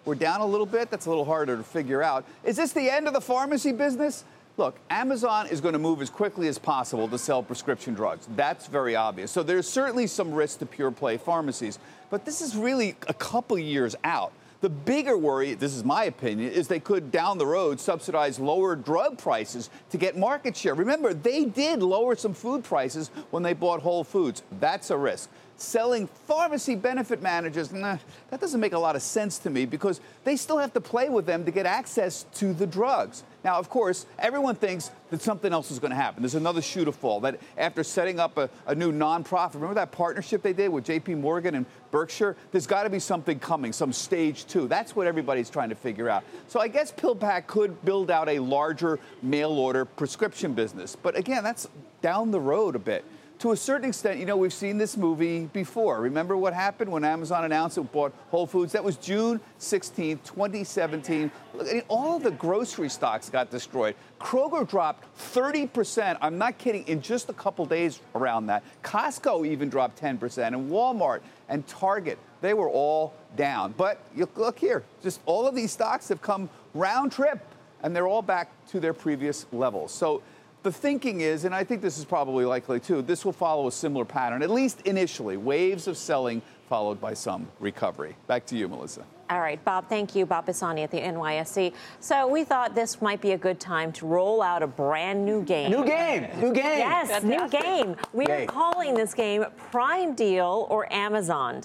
[0.06, 0.92] were down a little bit.
[0.92, 2.26] That's a little harder to figure out.
[2.44, 4.24] Is this the end of the pharmacy business?
[4.58, 8.28] Look, Amazon is going to move as quickly as possible to sell prescription drugs.
[8.36, 9.32] That's very obvious.
[9.32, 11.80] So there's certainly some risk to pure play pharmacies.
[12.10, 14.32] But this is really a couple years out.
[14.66, 18.76] The bigger worry, this is my opinion, is they could down the road subsidize lower
[18.76, 20.74] drug prices to get market share.
[20.74, 24.42] Remember, they did lower some food prices when they bought Whole Foods.
[24.60, 25.30] That's a risk.
[25.58, 27.98] Selling pharmacy benefit managers, nah,
[28.30, 31.10] that doesn't make a lot of sense to me because they still have to play
[31.10, 33.24] with them to get access to the drugs.
[33.44, 36.24] Now, of course, everyone thinks that something else is going to happen.
[36.24, 37.20] There's another shoe to fall.
[37.20, 41.16] That after setting up a, a new nonprofit, remember that partnership they did with J.P.
[41.16, 42.36] Morgan and Berkshire?
[42.52, 44.68] There's got to be something coming, some stage two.
[44.68, 46.24] That's what everybody's trying to figure out.
[46.48, 50.96] So I guess PillPack could build out a larger mail order prescription business.
[50.96, 51.68] But again, that's
[52.02, 53.06] down the road a bit
[53.40, 56.02] to a certain extent, you know, we've seen this movie before.
[56.02, 58.72] Remember what happened when Amazon announced it bought Whole Foods?
[58.74, 61.32] That was June 16, 2017.
[61.54, 63.96] Look, I mean, all the grocery stocks got destroyed.
[64.20, 66.18] Kroger dropped 30%.
[66.22, 68.64] I'm not kidding, in just a couple days around that.
[68.84, 73.74] Costco even dropped 10%, and Walmart and Target, they were all down.
[73.76, 74.00] But
[74.36, 77.40] look here, just all of these stocks have come round trip,
[77.84, 79.94] and they're all back to their previous levels.
[79.94, 80.22] So
[80.66, 83.72] the thinking is, and I think this is probably likely too, this will follow a
[83.72, 88.16] similar pattern, at least initially, waves of selling followed by some recovery.
[88.26, 89.06] Back to you, Melissa.
[89.30, 90.26] All right, Bob, thank you.
[90.26, 91.72] Bob Pisani at the NYSE.
[92.00, 95.44] So we thought this might be a good time to roll out a brand new
[95.44, 95.70] game.
[95.70, 96.24] New game.
[96.40, 96.80] New game.
[96.80, 97.30] Yes, Fantastic.
[97.30, 97.96] new game.
[98.12, 98.44] We Yay.
[98.44, 101.62] are calling this game Prime Deal or Amazon.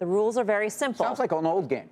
[0.00, 1.04] The rules are very simple.
[1.04, 1.88] Sounds like an old game.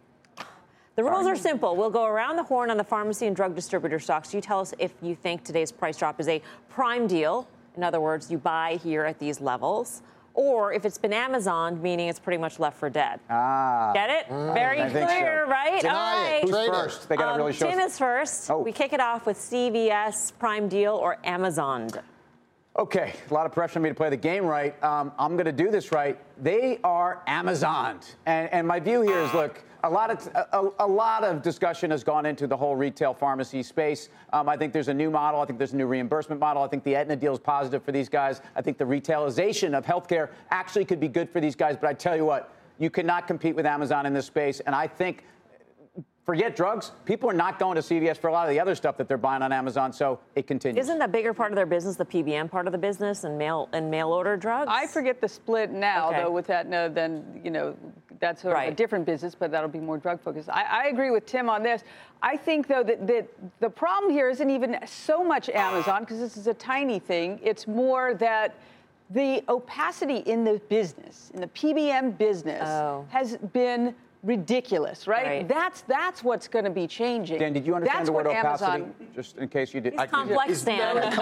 [0.97, 1.77] The rules are simple.
[1.77, 4.35] We'll go around the horn on the pharmacy and drug distributor stocks.
[4.35, 7.49] You tell us if you think today's price drop is a prime deal.
[7.77, 10.03] In other words, you buy here at these levels.
[10.35, 13.19] Or if it's been Amazon, meaning it's pretty much left for dead.
[13.31, 13.93] Ah.
[13.95, 14.29] Get it?
[14.29, 15.51] Very I think clear, so.
[15.51, 15.81] right?
[15.81, 16.41] Deny All it.
[16.43, 17.09] Who's Trade first?
[17.09, 17.93] They got to Um, really show Tim us.
[17.93, 18.51] is first.
[18.51, 18.59] Oh.
[18.61, 21.89] We kick it off with CVS, Prime Deal, or Amazon.
[22.79, 24.81] Okay, a lot of pressure on me to play the game right.
[24.85, 26.17] Um, I'm going to do this right.
[26.43, 29.63] They are Amazoned, and, and my view here is look.
[29.83, 33.63] A lot of a, a lot of discussion has gone into the whole retail pharmacy
[33.63, 34.09] space.
[34.33, 35.41] Um, I think there's a new model.
[35.41, 36.63] I think there's a new reimbursement model.
[36.63, 38.41] I think the Aetna deal is positive for these guys.
[38.55, 41.77] I think the retailization of healthcare actually could be good for these guys.
[41.81, 44.61] But I tell you what, you cannot compete with Amazon in this space.
[44.61, 45.25] And I think
[46.31, 46.93] forget drugs.
[47.05, 49.19] People are not going to CVS for a lot of the other stuff that they're
[49.19, 49.93] buying on Amazon.
[49.93, 50.85] So it continues.
[50.87, 53.69] Isn't the bigger part of their business the PBM part of the business and mail
[53.73, 54.69] and mail order drugs?
[54.71, 56.23] I forget the split now, Okay.
[56.23, 57.75] though, with that, no, then, you know,
[58.21, 60.49] that's sort of a different business, but that'll be more drug focused.
[60.51, 61.83] I, I agree with Tim on this.
[62.23, 63.27] I think, though, that, that
[63.61, 67.41] the problem here isn't even so much Amazon, because this is a tiny thing.
[67.43, 68.55] It's more that
[69.09, 73.05] the opacity in the business, in the PBM business, Oh.
[73.09, 75.27] has been ridiculous, right?
[75.27, 75.49] Right.
[75.49, 77.39] That's that's what's going to be changing.
[77.39, 78.71] Dan, did you understand that's the word opacity?
[78.73, 79.95] Amazon Just in case you did.
[79.99, 80.97] He's complex, Dan.
[81.13, 81.19] He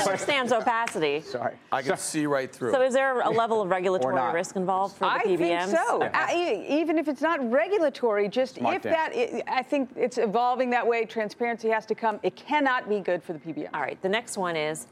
[0.00, 1.20] understands opacity.
[1.20, 1.54] Sorry.
[1.70, 2.72] I can see right through.
[2.72, 4.34] So is there a level of regulatory not.
[4.34, 5.66] risk involved for the I PBMs?
[5.66, 6.02] think so.
[6.02, 6.10] Okay.
[6.12, 8.92] I- even if it's not regulatory, just Smart if Dan.
[8.92, 11.04] that, i I think it's evolving that way.
[11.04, 12.18] Transparency has to come.
[12.22, 13.68] It cannot be good for the PBM.
[13.74, 14.00] All right.
[14.02, 14.86] The next one is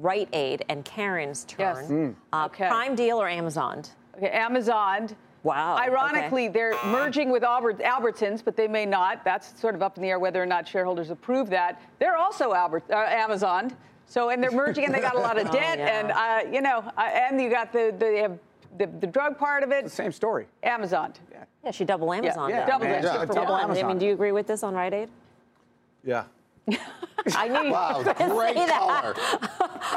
[0.00, 1.76] Rite Aid and Karen's turn.
[1.76, 1.88] Yes.
[1.88, 2.10] Hmm.
[2.32, 2.68] Uh, Okay.
[2.68, 3.82] Prime Deal or Amazon?
[4.16, 5.08] Okay, Amazon.
[5.44, 5.76] Wow.
[5.76, 9.24] Ironically, they're merging with Albert, Albertsons, but they may not.
[9.24, 11.80] That's sort of up in the air whether or not shareholders approve that.
[12.00, 13.70] They're also Albert, uh, Amazon.
[14.06, 16.00] So, and they're merging, and they got a lot of Oh, debt, yeah.
[16.00, 16.10] and
[16.50, 18.38] uh, you know, uh, and you got the the, they have
[18.78, 19.90] the the drug part of it.
[19.90, 20.46] Same story.
[20.62, 21.12] Amazon.
[21.30, 22.48] Yeah, yeah, she double Amazon.
[22.50, 22.70] yeah, did.
[22.70, 22.98] double man.
[22.98, 23.04] it.
[23.04, 23.64] Yeah, For double one.
[23.64, 23.84] Amazon.
[23.84, 25.08] I mean, do you agree with this on Rite Aid?
[26.04, 26.24] yeah.
[27.36, 28.78] I knew you Wow, were great say that.
[28.80, 29.14] color.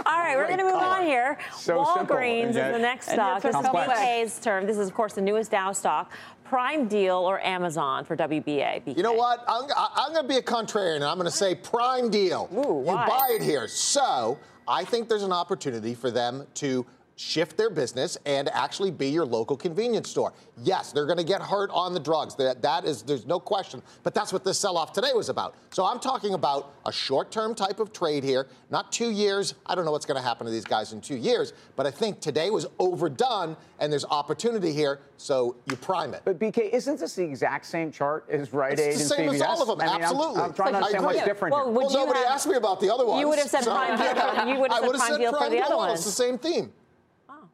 [0.06, 1.38] All right, we're going to move on here.
[1.54, 3.44] So Walgreens and is the next stock.
[3.44, 4.00] yet This so is complex.
[4.00, 4.66] BK's term.
[4.66, 6.12] This is, of course, the newest Dow stock.
[6.46, 8.84] Prime Deal or Amazon for WBA.
[8.86, 8.96] BK.
[8.98, 9.44] You know what?
[9.50, 12.50] I'm, I'm going to be a contrarian, and I'm going to say prime deal.
[12.54, 13.06] Ooh, you why?
[13.08, 13.68] buy it here.
[13.68, 16.86] So I think there's an opportunity for them to
[17.18, 20.32] shift their business and actually be your local convenience store.
[20.64, 22.36] Yes, they're going to get hurt on the drugs.
[22.36, 23.82] That, that is, there's no question.
[24.04, 25.56] But that's what this sell-off today was about.
[25.72, 29.56] So I'm talking about a short-term type of trade here, not two years.
[29.66, 31.92] I don't know what's going to happen to these guys in two years, but I
[31.92, 35.00] think today was overdone, and there's opportunity here.
[35.18, 36.22] So you prime it.
[36.24, 39.30] But BK, isn't this the exact same chart as Rite Aid It's the and same
[39.32, 39.36] CVS?
[39.36, 40.42] as all of them, I mean, I'm- absolutely.
[40.44, 42.80] I'm, trying to understand what's different Well, would well, you nobody have- asked me about
[42.80, 43.22] the other ones.
[43.22, 45.50] You would have said so- Prime Deal you would have said would Prime Deal for
[45.50, 46.00] the other Well, ones.
[46.00, 46.72] It's the same theme.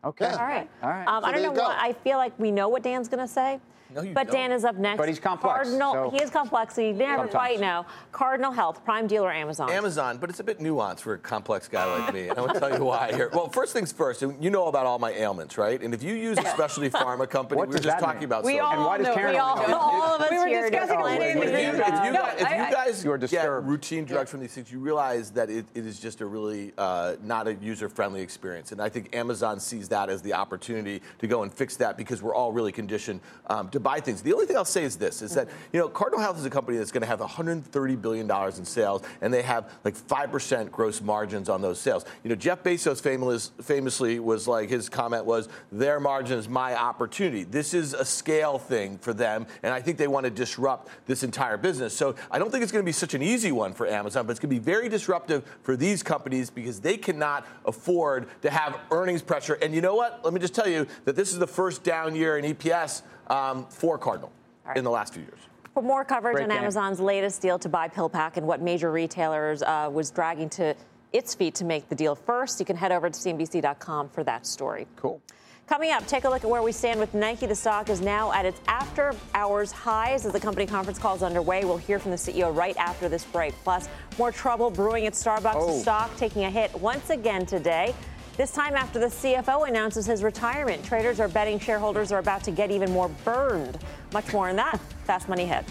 [0.06, 0.26] Okay.
[0.26, 0.36] Yeah.
[0.38, 0.70] All right.
[0.84, 1.08] All right.
[1.08, 1.78] Um, So I don't know what.
[1.80, 3.60] I feel like we know what Dan's going to say.
[3.96, 4.36] No, you but don't.
[4.36, 4.98] Dan is up next.
[4.98, 6.76] But he's complex, Cardinal, so- he is complex.
[6.76, 7.32] He never Sometimes.
[7.32, 7.86] quite know.
[8.12, 9.70] Cardinal Health, Prime Deal or Amazon?
[9.70, 12.28] Amazon, but it's a bit nuanced for a complex guy like me.
[12.30, 13.30] And I will tell you why here.
[13.32, 15.80] Well, first things first, you know about all my ailments, right?
[15.80, 18.30] And if you use a specialty pharma company, What we were just talking mean?
[18.30, 18.64] about We Sylvia.
[18.66, 19.14] all And why does know.
[19.14, 19.78] Karen we all, know?
[19.78, 21.26] All of us we were here discussing don't it know.
[21.26, 23.68] If you, if you No, guys, if I- you I- guys You're get disturbed.
[23.68, 27.14] routine drugs from these things, you realize that it, it is just a really uh,
[27.22, 28.72] not a user-friendly experience.
[28.72, 32.22] And I think Amazon sees that as the opportunity to go and fix that because
[32.22, 34.24] we're all really conditioned um, to buy things.
[34.24, 36.50] The only thing I'll say is this: is that you know Cardinal Health is a
[36.50, 40.32] company that's going to have 130 billion dollars in sales, and they have like five
[40.32, 42.06] percent gross margins on those sales.
[42.24, 46.76] You know, Jeff Bezos famous, famously was like his comment was, "Their margin is my
[46.76, 50.90] opportunity." This is a scale thing for them, and I think they want to disrupt
[51.06, 51.96] this entire business.
[51.96, 54.32] So I don't think it's going to be such an easy one for Amazon, but
[54.32, 58.80] it's going to be very disruptive for these companies because they cannot afford to have
[58.90, 59.54] earnings pressure.
[59.62, 60.22] And you know what?
[60.24, 63.68] Let me just tell you that this is the first down year in EPS um,
[63.68, 64.32] for Cardinal
[64.66, 64.76] right.
[64.76, 65.40] in the last few years.
[65.74, 66.60] For more coverage Great on game.
[66.60, 70.76] Amazon's latest deal to buy PillPack and what major retailers uh, was dragging to
[71.12, 74.48] its feet to make the deal first, you can head over to CNBC.com for that
[74.48, 74.88] story.
[74.96, 75.22] Cool.
[75.68, 77.46] Coming up, take a look at where we stand with Nike.
[77.46, 81.24] The stock is now at its after hours highs as the company conference call is
[81.24, 81.64] underway.
[81.64, 83.54] We'll hear from the CEO right after this break.
[83.64, 85.80] Plus, more trouble brewing at Starbucks oh.
[85.80, 87.96] stock taking a hit once again today.
[88.36, 92.52] This time after the CFO announces his retirement, traders are betting shareholders are about to
[92.52, 93.78] get even more burned.
[94.12, 94.80] Much more on that.
[95.06, 95.64] Fast Money Hit.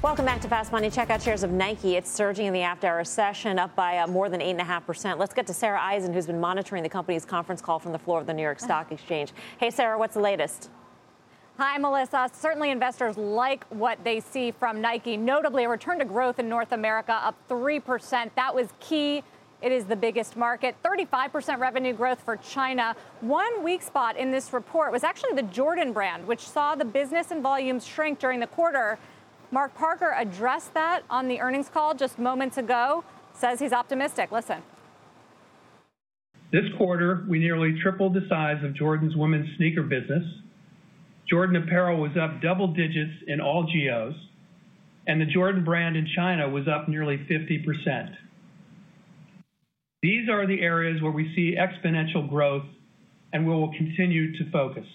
[0.00, 0.88] Welcome back to Fast Money.
[0.88, 1.96] Check out shares of Nike.
[1.96, 5.18] It's surging in the after-hour session, up by uh, more than 8.5%.
[5.18, 8.20] Let's get to Sarah Eisen, who's been monitoring the company's conference call from the floor
[8.20, 9.34] of the New York Stock Exchange.
[9.58, 10.70] Hey, Sarah, what's the latest?
[11.60, 12.30] Hi, Melissa.
[12.32, 16.70] Certainly, investors like what they see from Nike, notably a return to growth in North
[16.70, 18.30] America, up 3%.
[18.36, 19.24] That was key.
[19.60, 20.76] It is the biggest market.
[20.84, 22.94] 35% revenue growth for China.
[23.22, 27.32] One weak spot in this report was actually the Jordan brand, which saw the business
[27.32, 28.96] and volumes shrink during the quarter.
[29.50, 34.30] Mark Parker addressed that on the earnings call just moments ago, says he's optimistic.
[34.30, 34.62] Listen.
[36.52, 40.22] This quarter, we nearly tripled the size of Jordan's women's sneaker business.
[41.28, 44.14] Jordan apparel was up double digits in all geos,
[45.06, 48.14] and the Jordan brand in China was up nearly 50%.
[50.02, 52.64] These are the areas where we see exponential growth
[53.32, 54.86] and we will continue to focus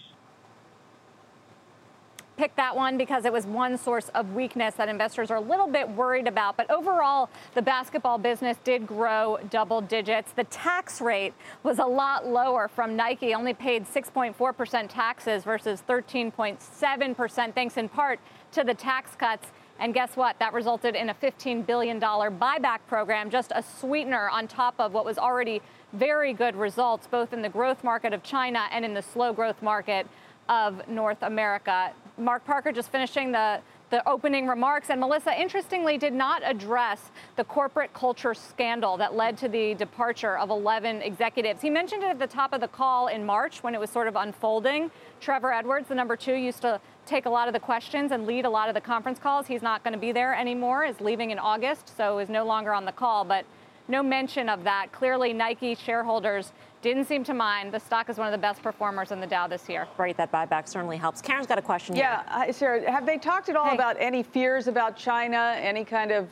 [2.37, 5.67] picked that one because it was one source of weakness that investors are a little
[5.67, 6.57] bit worried about.
[6.57, 10.31] But overall, the basketball business did grow double digits.
[10.31, 17.53] The tax rate was a lot lower from Nike, only paid 6.4% taxes versus 13.7%,
[17.53, 18.19] thanks in part
[18.51, 19.47] to the tax cuts.
[19.79, 20.37] And guess what?
[20.39, 25.03] That resulted in a $15 billion buyback program, just a sweetener on top of what
[25.03, 25.61] was already
[25.93, 29.61] very good results, both in the growth market of China and in the slow growth
[29.61, 30.07] market
[30.47, 31.91] of North America.
[32.17, 33.61] Mark Parker just finishing the
[33.93, 34.89] the opening remarks.
[34.89, 40.35] And Melissa, interestingly, did not address the corporate culture scandal that led to the departure
[40.39, 41.61] of 11 executives.
[41.61, 44.07] He mentioned it at the top of the call in March when it was sort
[44.07, 44.89] of unfolding.
[45.21, 48.45] Trevor Edwards, the number two, used to take a lot of the questions and lead
[48.45, 49.45] a lot of the conference calls.
[49.45, 52.73] He's not going to be there anymore, is leaving in August, so is no longer
[52.73, 53.23] on the call.
[53.23, 53.45] But
[53.87, 54.91] no mention of that.
[54.91, 57.71] Clearly, Nike shareholders didn't seem to mind.
[57.71, 59.87] The stock is one of the best performers in the Dow this year.
[59.97, 61.21] Right, that buyback certainly helps.
[61.21, 61.95] Karen's got a question.
[61.95, 62.53] Yeah, here.
[62.53, 63.75] Sarah, have they talked at all hey.
[63.75, 66.27] about any fears about China, any kind of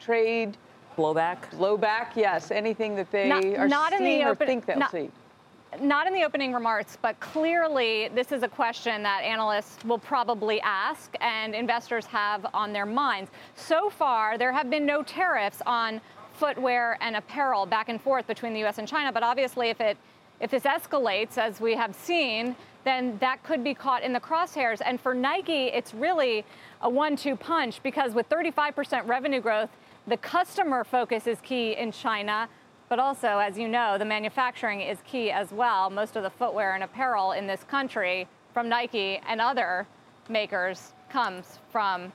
[0.00, 0.56] trade
[0.96, 1.50] blowback?
[1.52, 2.50] Blowback, yes.
[2.50, 5.10] Anything that they not, are not seeing in the open, or think they'll not, see?
[5.80, 10.60] Not in the opening remarks, but clearly this is a question that analysts will probably
[10.60, 13.30] ask and investors have on their minds.
[13.54, 16.00] So far, there have been no tariffs on
[16.42, 18.78] footwear and apparel back and forth between the U.S.
[18.78, 19.12] and China.
[19.12, 19.96] But obviously, if it
[20.40, 24.80] if this escalates, as we have seen, then that could be caught in the crosshairs.
[24.84, 26.44] And for Nike, it's really
[26.80, 29.70] a one-two punch because with 35% revenue growth,
[30.08, 32.48] the customer focus is key in China.
[32.88, 35.90] But also, as you know, the manufacturing is key as well.
[35.90, 39.86] Most of the footwear and apparel in this country from Nike and other
[40.28, 42.12] makers comes from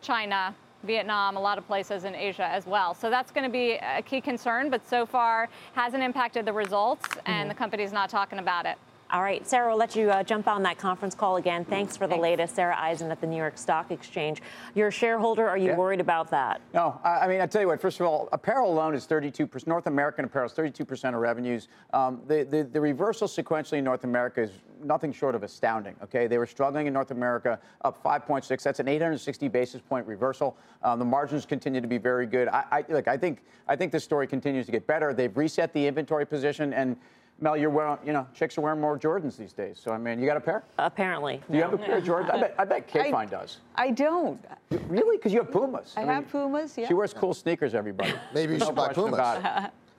[0.00, 2.94] China Vietnam, a lot of places in Asia as well.
[2.94, 7.06] So that's going to be a key concern, but so far hasn't impacted the results,
[7.26, 7.48] and mm-hmm.
[7.48, 8.76] the company's not talking about it.
[9.12, 11.64] All right, Sarah, we'll let you uh, jump on that conference call again.
[11.64, 12.22] Thanks for the Thanks.
[12.22, 12.54] latest.
[12.54, 14.40] Sarah Eisen at the New York Stock Exchange.
[14.76, 15.48] You're a shareholder.
[15.48, 15.76] Are you yeah.
[15.76, 16.60] worried about that?
[16.72, 17.00] No.
[17.02, 19.66] I mean, I tell you what, first of all, apparel alone is 32%.
[19.66, 21.66] North American apparel is 32% of revenues.
[21.92, 25.96] Um, the, the, the reversal sequentially in North America is nothing short of astounding.
[26.04, 28.62] Okay, they were struggling in North America, up 5.6.
[28.62, 30.56] That's an 860 basis point reversal.
[30.84, 32.46] Um, the margins continue to be very good.
[32.46, 33.08] I, I look.
[33.08, 35.12] I think I think this story continues to get better.
[35.12, 36.96] They've reset the inventory position and
[37.40, 39.80] Mel, you're wearing, you know, chicks are wearing more Jordans these days.
[39.82, 40.62] So, I mean, you got a pair?
[40.78, 41.40] Apparently.
[41.50, 42.34] Do you have a pair of Jordans?
[42.34, 43.58] I bet, I bet Kate Fine does.
[43.74, 44.44] I don't.
[44.88, 45.16] Really?
[45.16, 45.94] Because you have Pumas.
[45.96, 46.88] I, I mean, have Pumas, yeah.
[46.88, 48.12] She wears cool sneakers, everybody.
[48.34, 49.18] Maybe you should buy Pumas.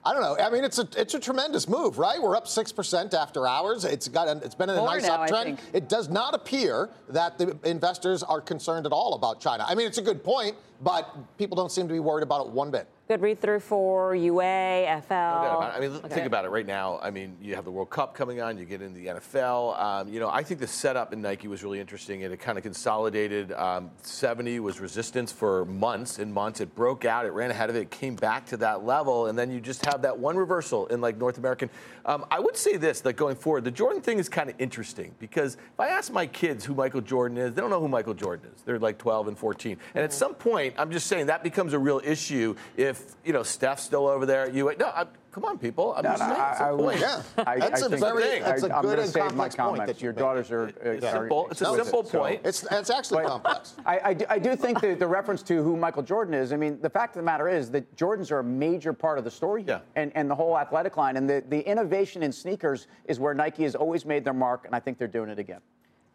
[0.04, 0.36] I don't know.
[0.36, 2.20] I mean, it's a it's a tremendous move, right?
[2.20, 3.84] We're up six percent after hours.
[3.84, 5.60] It's got a, it's been in a More nice now, uptrend.
[5.72, 9.64] It does not appear that the investors are concerned at all about China.
[9.64, 12.52] I mean, it's a good point but people don't seem to be worried about it
[12.52, 12.88] one bit.
[13.08, 15.12] Good read through for UA, FL.
[15.14, 16.14] I mean, Okay.
[16.14, 16.98] think about it right now.
[17.02, 19.78] I mean, you have the World Cup coming on, you get into the NFL.
[19.78, 22.56] Um, you know, I think the setup in Nike was really interesting and it kind
[22.56, 23.52] of consolidated.
[23.52, 26.60] Um, 70 was resistance for months and months.
[26.60, 29.50] It broke out, it ran ahead of it, came back to that level, and then
[29.50, 31.68] you just have that one reversal in like North American.
[32.06, 35.14] Um, I would say this, like going forward, the Jordan thing is kind of interesting
[35.18, 38.14] because if I ask my kids who Michael Jordan is, they don't know who Michael
[38.14, 38.62] Jordan is.
[38.62, 39.76] They're like 12 and 14.
[39.94, 43.42] And at some point, I'm just saying that becomes a real issue if, you know,
[43.42, 44.48] Steph's still over there.
[44.50, 45.94] You, no, I, come on, people.
[45.94, 46.40] I'm No, just no, saying.
[46.40, 46.84] I- at some I point.
[46.84, 47.22] would- Yeah.
[47.46, 49.54] I- That's I a think- very- that's a good I'm gonna and save my complex
[49.54, 50.68] comment point that that your daughters are.
[50.68, 51.48] It's are- simple.
[51.50, 52.40] It's a No, simple so- point.
[52.44, 53.74] It's, it's actually But complex.
[53.86, 56.56] I, I, do, I do think that the reference to who Michael Jordan is, I
[56.56, 59.30] mean, the fact of the matter is that Jordans are a major part of the
[59.30, 61.16] story here and, and the whole athletic line.
[61.16, 64.74] And the, the innovation in sneakers is where Nike has always made their mark, and
[64.74, 65.60] I think they're doing it again.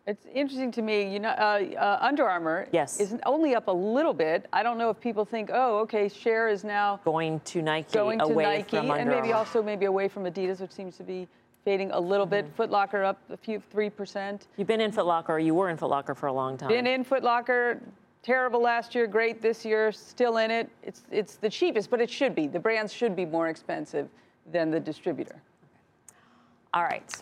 [0.08, 3.02] It's interesting to me, you know, uh, uh, Under Armour yes.
[3.02, 4.46] is only up a little bit.
[4.54, 8.20] I don't know if people think, oh, okay, share is now going to Nike, going
[8.20, 11.28] to away Nike, and maybe also maybe away from Adidas, which seems to be
[11.66, 12.46] fading a little bit.
[12.56, 14.48] Foot Locker up a few three percent.
[14.56, 16.70] You've been in Foot Locker, or you were in Foot Locker for a long time.
[16.70, 17.82] Been in Foot Locker.
[18.24, 20.70] Terrible last year, great this year, still in it.
[20.84, 22.48] It's it's the cheapest, but it should be.
[22.48, 24.08] The brands should be more expensive
[24.54, 25.36] than the distributor.
[26.74, 27.14] All right.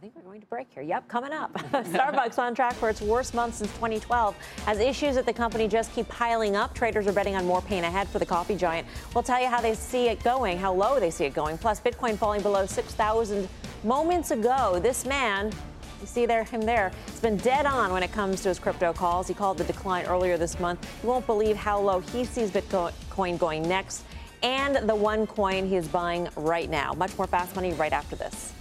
[0.00, 0.82] I think we're going to break here.
[0.82, 1.52] Yep, coming up.
[1.72, 4.34] Starbucks on track for its worst month since 2012.
[4.66, 7.84] As issues at the company just keep piling up, traders are betting on more pain
[7.84, 8.88] ahead for the coffee giant.
[9.14, 11.58] We'll tell you how they see it going, how low they see it going.
[11.58, 13.46] Plus, Bitcoin falling below 6,000
[13.84, 14.80] moments ago.
[14.82, 15.52] This man,
[16.00, 18.94] you see there him there, He's been dead on when it comes to his crypto
[18.94, 19.28] calls.
[19.28, 20.90] He called the decline earlier this month.
[21.02, 24.04] You won't believe how low he sees Bitcoin going next,
[24.42, 26.94] and the one coin he is buying right now.
[26.94, 28.54] Much more fast money right after this.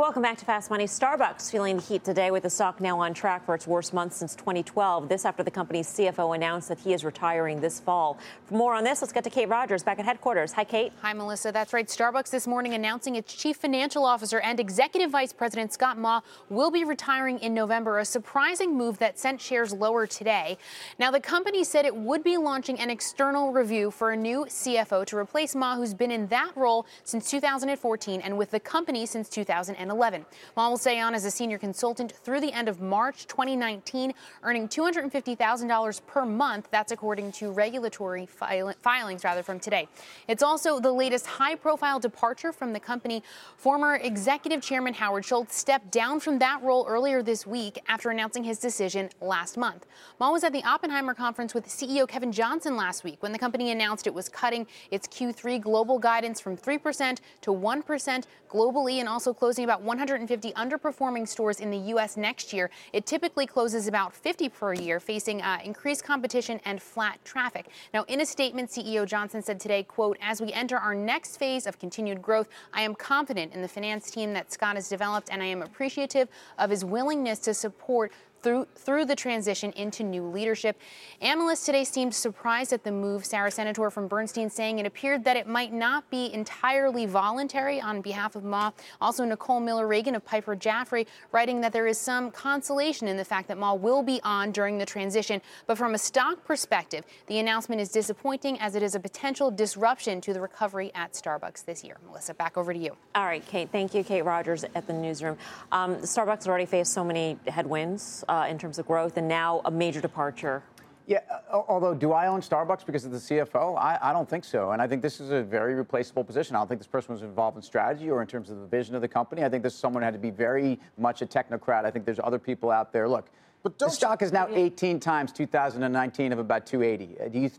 [0.00, 0.84] Welcome back to Fast Money.
[0.84, 4.12] Starbucks feeling the heat today with the stock now on track for its worst month
[4.12, 5.08] since 2012.
[5.08, 8.16] This after the company's CFO announced that he is retiring this fall.
[8.44, 10.52] For more on this, let's get to Kate Rogers back at headquarters.
[10.52, 10.92] Hi, Kate.
[11.02, 11.50] Hi, Melissa.
[11.50, 11.88] That's right.
[11.88, 16.70] Starbucks this morning announcing its chief financial officer and executive vice president Scott Maw will
[16.70, 20.58] be retiring in November, a surprising move that sent shares lower today.
[21.00, 25.04] Now, the company said it would be launching an external review for a new CFO
[25.06, 29.28] to replace Maw, who's been in that role since 2014 and with the company since
[29.28, 29.87] 2011.
[29.94, 34.12] Maw will stay on as a senior consultant through the end of March 2019,
[34.42, 36.68] earning $250,000 per month.
[36.70, 39.88] That's according to regulatory fil- filings rather from today.
[40.26, 43.22] It's also the latest high-profile departure from the company.
[43.56, 48.44] Former executive chairman Howard Schultz stepped down from that role earlier this week after announcing
[48.44, 49.86] his decision last month.
[50.20, 53.70] Maw was at the Oppenheimer conference with CEO Kevin Johnson last week when the company
[53.70, 59.32] announced it was cutting its Q3 global guidance from 3% to 1% globally and also
[59.32, 62.16] closing about 150 underperforming stores in the U.S.
[62.16, 62.70] next year.
[62.92, 67.68] It typically closes about 50 per year, facing uh, increased competition and flat traffic.
[67.92, 71.66] Now, in a statement, CEO Johnson said today, quote, as we enter our next phase
[71.66, 75.42] of continued growth, I am confident in the finance team that Scott has developed, and
[75.42, 76.28] I am appreciative
[76.58, 78.12] of his willingness to support
[78.42, 80.78] through through the transition into new leadership.
[81.20, 83.24] Analysts today seemed surprised at the move.
[83.24, 88.00] Sarah Senatore from Bernstein saying it appeared that it might not be entirely voluntary on
[88.00, 88.70] behalf of Maw.
[89.00, 93.24] Also, Nicole Miller Regan of Piper Jaffray writing that there is some consolation in the
[93.24, 95.40] fact that Maw will be on during the transition.
[95.66, 100.20] But from a stock perspective, the announcement is disappointing as it is a potential disruption
[100.22, 101.98] to the recovery at Starbucks this year.
[102.06, 102.96] Melissa, back over to you.
[103.14, 103.68] All right, Kate.
[103.70, 105.36] Thank you, Kate Rogers at the newsroom.
[105.72, 109.70] Um, Starbucks already faced so many headwinds uh, in terms of growth, and now a
[109.70, 110.62] major departure.
[111.06, 113.78] Yeah, uh, although do I own Starbucks because of the CFO?
[113.78, 114.72] I, I don't think so.
[114.72, 116.54] And I think this is a very replaceable position.
[116.54, 118.94] I don't think this person was involved in strategy or in terms of the vision
[118.94, 119.42] of the company.
[119.42, 121.86] I think this is someone who had to be very much a technocrat.
[121.86, 123.08] I think there's other people out there.
[123.08, 123.30] Look,
[123.68, 127.20] but the stock is now 18 times 2019 of about 280.
[127.20, 127.50] Uh, Do you,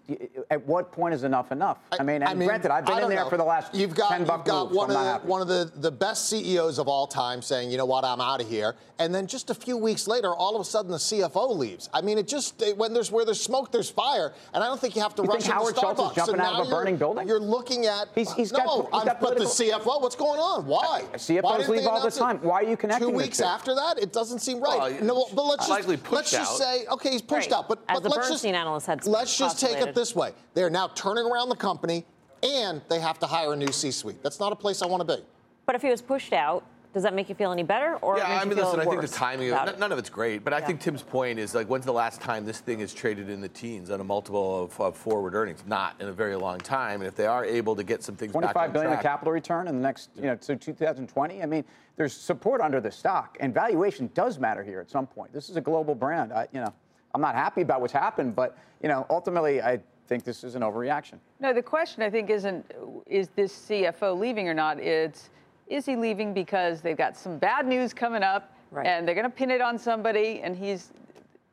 [0.49, 1.79] at what point is enough enough?
[1.97, 3.29] I, mean, and granted, I've been in there know.
[3.29, 5.47] for the last you've got, 10 you've got moves, one so of the one of
[5.47, 8.75] the, the best CEOs of all time saying, you know what, I'm out of here,
[8.97, 11.89] and then just a few weeks later, all of a sudden the CFO leaves.
[11.93, 14.79] I mean, it just it- when there's where there's smoke, there's fire, and I don't
[14.79, 16.15] think you have to You rush think into Howard Schultz is Starbucks.
[16.15, 17.27] jumping and out of a burning you're, building?
[17.27, 20.01] You're looking at He's- he's no, got- he's I'm- got but the CFO.
[20.01, 20.65] What's going on?
[20.65, 21.03] Why?
[21.15, 22.37] CFOs Why leave all the announce it time.
[22.41, 24.79] Why are you connecting Two weeks after that, it doesn't seem right.
[24.79, 27.57] Well, no, but let's just likely let's pushed just say, okay, he's pushed Right.
[27.59, 30.31] out, but, but the let's Bernstein just analyst had let's just take it this way:
[30.53, 32.05] they're now turning around the company,
[32.43, 34.21] and they have to hire a new C-suite.
[34.23, 35.23] That's not a place I want to be.
[35.65, 38.39] But if he was pushed out, Does that make you feel any better, or yeah?
[38.41, 38.79] I mean, listen.
[38.79, 39.51] I think the timing.
[39.51, 42.19] Of, none of it's great, but I think Tim's point is like, when's the last
[42.19, 45.63] time this thing is traded in the teens on a multiple of, of forward earnings?
[45.67, 47.01] Not in a very long time.
[47.01, 49.67] And if they are able to get some things, twenty-five billion track, of capital return
[49.67, 51.43] in the next, you know, so 2020.
[51.43, 51.63] I mean,
[51.95, 55.31] there's support under the stock, and valuation does matter here at some point.
[55.31, 56.33] This is a global brand.
[56.33, 56.73] I, you know,
[57.13, 60.63] I'm not happy about what's happened, but you know, ultimately, I think this is an
[60.63, 61.19] overreaction.
[61.39, 62.65] No, the question I think isn't
[63.05, 64.79] is this CFO leaving or not.
[64.79, 65.29] It's
[65.69, 68.85] is he leaving because they've got some bad news coming up right.
[68.85, 70.91] and they're going to pin it on somebody and he's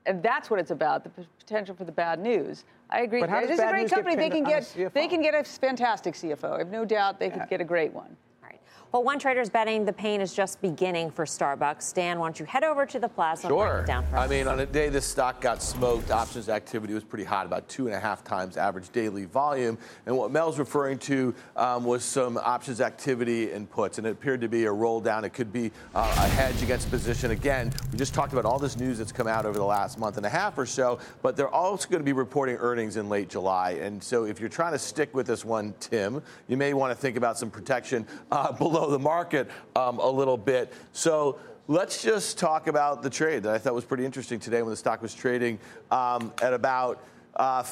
[0.06, 2.64] and that's what it's about the potential for the bad news.
[2.90, 3.20] I agree.
[3.20, 4.14] But how this is a great company.
[4.14, 7.38] They can get they can get a fantastic cfo i have no doubt they yeah.
[7.38, 8.16] could get a great one
[8.92, 11.92] well, one trader's betting the pain is just beginning for Starbucks.
[11.92, 13.48] Dan, why don't you head over to the plaza?
[13.48, 13.84] Sure.
[13.86, 17.46] down I mean, on a day this stock got smoked, options activity was pretty hot,
[17.46, 19.76] about two and a half times average daily volume.
[20.06, 24.40] And what Mel's referring to um, was some options activity in puts, and it appeared
[24.40, 25.24] to be a roll down.
[25.24, 27.32] It could be uh, a hedge against position.
[27.32, 30.16] Again, we just talked about all this news that's come out over the last month
[30.16, 33.28] and a half or so, but they're also going to be reporting earnings in late
[33.28, 33.72] July.
[33.72, 36.96] And so if you're trying to stick with this one, Tim, you may want to
[36.96, 40.72] think about some protection uh, below the market um, a little bit.
[40.92, 44.70] So let's just talk about the trade that I thought was pretty interesting today when
[44.70, 45.58] the stock was trading
[45.90, 47.02] um, at about.
[47.34, 47.64] Uh,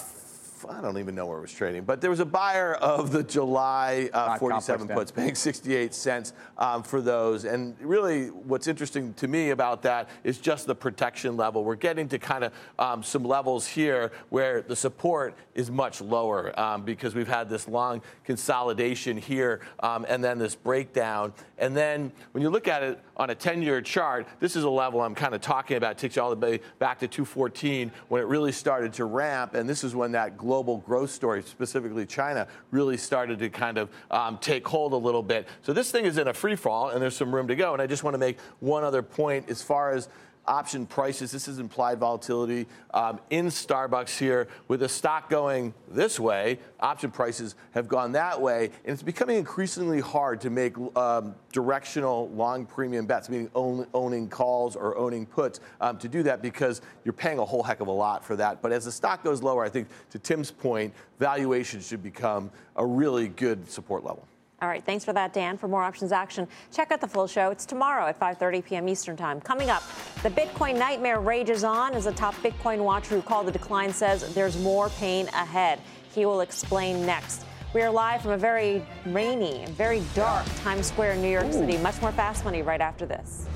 [0.69, 3.23] I don't even know where it was trading, but there was a buyer of the
[3.23, 7.45] July uh, 47 puts paying 68 cents um, for those.
[7.45, 11.65] And really, what's interesting to me about that is just the protection level.
[11.65, 16.59] We're getting to kind of um, some levels here where the support is much lower
[16.59, 21.33] um, because we've had this long consolidation here um, and then this breakdown.
[21.59, 24.71] And then when you look at it on a 10 year chart, this is a
[24.71, 25.93] level I'm kind of talking about.
[25.93, 29.55] It takes you all the way back to 214 when it really started to ramp.
[29.55, 33.91] And this is when that global growth story, specifically China, really started to kind of
[34.11, 35.49] um, take hold a little bit.
[35.63, 37.73] So this thing is in a free fall and there's some room to go.
[37.73, 40.09] And I just want to make one other point as far as
[40.47, 41.31] option prices.
[41.31, 44.49] This is implied volatility um, in Starbucks here.
[44.69, 49.37] With the stock going this way, option prices have gone that way, and it's becoming
[49.37, 55.27] increasingly hard to make um, directional long premium bets, meaning own, owning calls or owning
[55.27, 58.37] puts, um, to do that because you're paying a whole heck of a lot for
[58.37, 58.61] that.
[58.63, 62.85] But as the stock goes lower, I think to Tim's point, valuation should become a
[62.85, 64.27] really good support level.
[64.65, 65.59] All right, thanks for that, Dan.
[65.59, 67.51] For more options action, check out the full show.
[67.51, 68.89] It's tomorrow at 5:30 p.m.
[68.89, 69.39] Eastern Time.
[69.39, 69.83] Coming up,
[70.23, 74.35] the Bitcoin nightmare rages on as a top Bitcoin watcher who called the decline says
[74.35, 75.81] there's more pain ahead.
[76.15, 77.45] He will explain next.
[77.75, 81.53] We are live from a very rainy, very dark Times Square, in New York Ooh.
[81.53, 81.77] City.
[81.77, 83.47] Much more fast money right after this.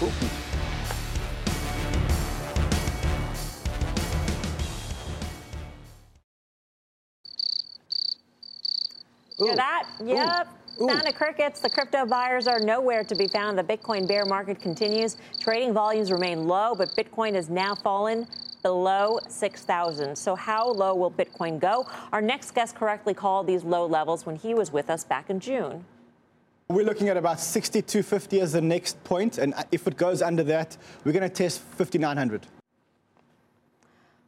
[0.00, 0.53] Ooh.
[9.38, 9.88] Hear that?
[10.04, 10.48] Yep.
[10.80, 10.88] Ooh.
[10.88, 11.60] Sound of crickets.
[11.60, 13.56] The crypto buyers are nowhere to be found.
[13.56, 15.16] The Bitcoin bear market continues.
[15.40, 18.26] Trading volumes remain low, but Bitcoin has now fallen
[18.62, 20.16] below 6,000.
[20.16, 21.86] So, how low will Bitcoin go?
[22.12, 25.38] Our next guest correctly called these low levels when he was with us back in
[25.38, 25.84] June.
[26.68, 30.76] We're looking at about 6250 as the next point, and if it goes under that,
[31.04, 32.46] we're going to test 5900.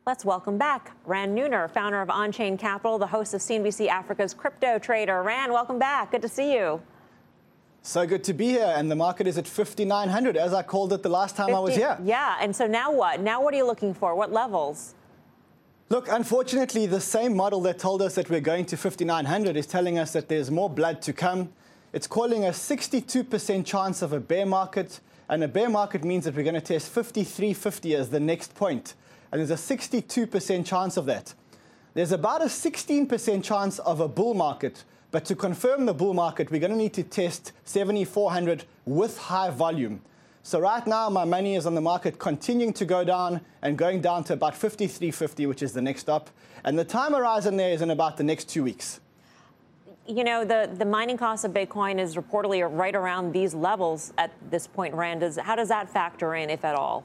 [0.08, 4.78] Let's welcome back Ran Neuner, founder of OnChain Capital, the host of CNBC Africa's Crypto
[4.78, 5.20] Trader.
[5.24, 6.12] Ran, welcome back.
[6.12, 6.80] Good to see you.
[7.82, 11.02] So good to be here, and the market is at 5,900, as I called it
[11.02, 11.98] the last time 50, I was here.
[12.04, 13.18] Yeah, and so now what?
[13.18, 14.14] Now what are you looking for?
[14.14, 14.94] What levels?
[15.88, 19.98] Look, unfortunately, the same model that told us that we're going to 5,900 is telling
[19.98, 21.52] us that there's more blood to come.
[21.92, 26.36] It's calling a 62% chance of a bear market, and a bear market means that
[26.36, 28.94] we're going to test 5350 as the next point
[29.32, 31.34] and there's a 62% chance of that.
[31.94, 36.50] There's about a 16% chance of a bull market, but to confirm the bull market,
[36.50, 40.02] we're going to need to test 7,400 with high volume.
[40.42, 44.00] So right now, my money is on the market continuing to go down and going
[44.00, 46.30] down to about 53.50, which is the next stop.
[46.62, 49.00] And the time horizon there is in about the next two weeks.
[50.06, 54.30] You know, the, the mining cost of Bitcoin is reportedly right around these levels at
[54.50, 55.18] this point, Ran.
[55.18, 57.04] Does, how does that factor in, if at all?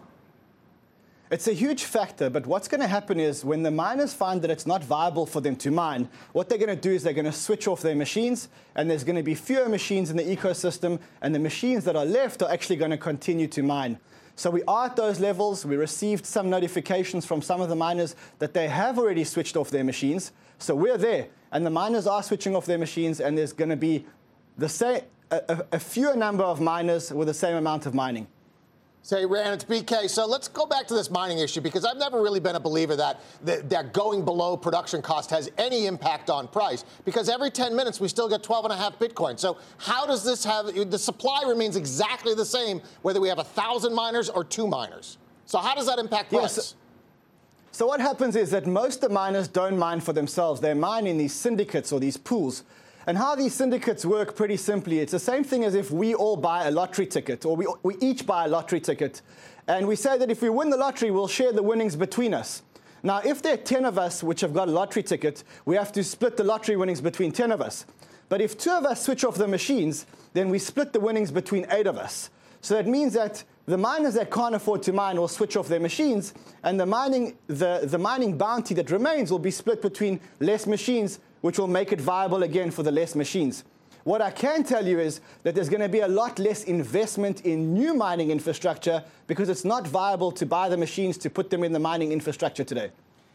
[1.32, 4.52] It's a huge factor, but what's going to happen is when the miners find that
[4.52, 7.24] it's not viable for them to mine, what they're going to do is they're going
[7.24, 11.00] to switch off their machines, and there's going to be fewer machines in the ecosystem,
[11.22, 13.98] and the machines that are left are actually going to continue to mine.
[14.36, 15.66] So we are at those levels.
[15.66, 19.70] We received some notifications from some of the miners that they have already switched off
[19.70, 20.34] their machines.
[20.60, 23.78] So we're there, and the miners are switching off their machines, and there's going to
[23.78, 24.06] be
[24.58, 28.28] the same, a, a, a fewer number of miners with the same amount of mining.
[29.04, 30.08] Say, Ran, it's BK.
[30.10, 32.96] So let's go back to this mining issue because I've never really been a believer
[32.96, 37.76] that, that, that going below production cost has any impact on price because every 10
[37.76, 39.40] minutes we still get 12 and a half Bitcoin.
[39.40, 43.44] So how does this have the supply remains exactly the same whether we have a
[43.44, 45.18] thousand miners or two miners?
[45.46, 46.58] So how does that impact price?
[46.58, 46.76] Yes.
[47.72, 50.62] So what happens is that most of the miners don't mine for themselves.
[50.62, 52.64] They mine in these syndicates or these pools.
[53.08, 56.38] And how these syndicates work pretty simply, it's the same thing as if we all
[56.38, 59.22] buy a lottery ticket, or we, we each buy a lottery ticket.
[59.68, 62.62] And we say that if we win the lottery, we'll share the winnings between us.
[63.04, 65.92] Now, if there are 10 of us which have got a lottery ticket, we have
[65.94, 67.86] to split the lottery winnings between 10 of us.
[68.30, 71.66] But if two of us switch off the machines, then we split the winnings between
[71.72, 72.30] eight of us.
[72.62, 75.80] So that means that the miners that can't afford to mine will switch off their
[75.80, 76.34] machines,
[76.64, 81.20] and the mining, the, the mining bounty that remains will be split between less machines
[81.42, 83.64] which will make it viable again for the less machines.
[84.04, 87.42] What I can tell you is that there's going to be a lot less investment
[87.42, 91.64] in new mining infrastructure because it's not viable to buy the machines to put them
[91.64, 92.90] in the mining infrastructure today.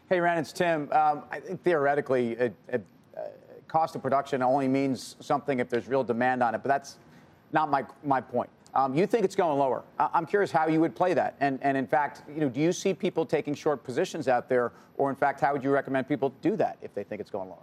[0.09, 0.89] Hey, Ran, it's Tim.
[0.91, 2.85] Um, I think theoretically, it, it,
[3.15, 3.21] uh,
[3.67, 6.97] cost of production only means something if there's real demand on it, but that's
[7.53, 8.49] not my, my point.
[8.73, 9.83] Um, you think it's going lower.
[9.99, 11.35] I- I'm curious how you would play that.
[11.39, 14.73] And, and in fact, you know, do you see people taking short positions out there?
[14.97, 17.49] Or in fact, how would you recommend people do that if they think it's going
[17.49, 17.57] lower?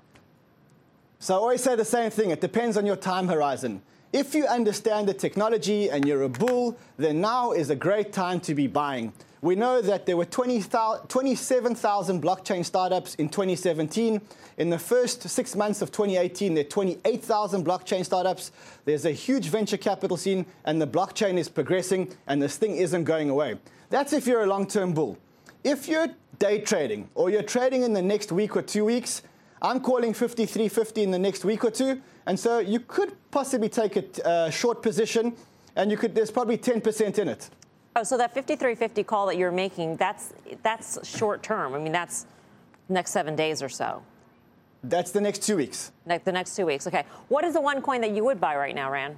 [1.18, 2.30] So I always say the same thing.
[2.30, 3.82] It depends on your time horizon.
[4.12, 8.38] If you understand the technology and you're a bull, then now is a great time
[8.40, 9.12] to be buying.
[9.44, 10.62] We know that there were 20,
[11.08, 14.20] 27,000 blockchain startups in 2017.
[14.56, 18.52] In the first six months of 2018, there are 28,000 blockchain startups.
[18.84, 23.04] There's a huge venture capital scene, and the blockchain is progressing, and this thing isn't
[23.04, 23.56] going away.
[23.90, 25.18] That's if you're a long term bull.
[25.62, 26.08] If you're
[26.38, 29.22] day trading or you're trading in the next week or two weeks,
[29.64, 33.96] I'm calling 53.50 in the next week or two, and so you could possibly take
[33.96, 35.34] a uh, short position,
[35.74, 36.14] and you could.
[36.14, 37.48] There's probably 10% in it.
[37.96, 41.72] Oh, so that 53.50 call that you're making, that's that's short term.
[41.72, 42.26] I mean, that's
[42.90, 44.02] next seven days or so.
[44.82, 45.92] That's the next two weeks.
[46.04, 46.86] Ne- the next two weeks.
[46.86, 47.04] Okay.
[47.28, 49.16] What is the one coin that you would buy right now, Ran?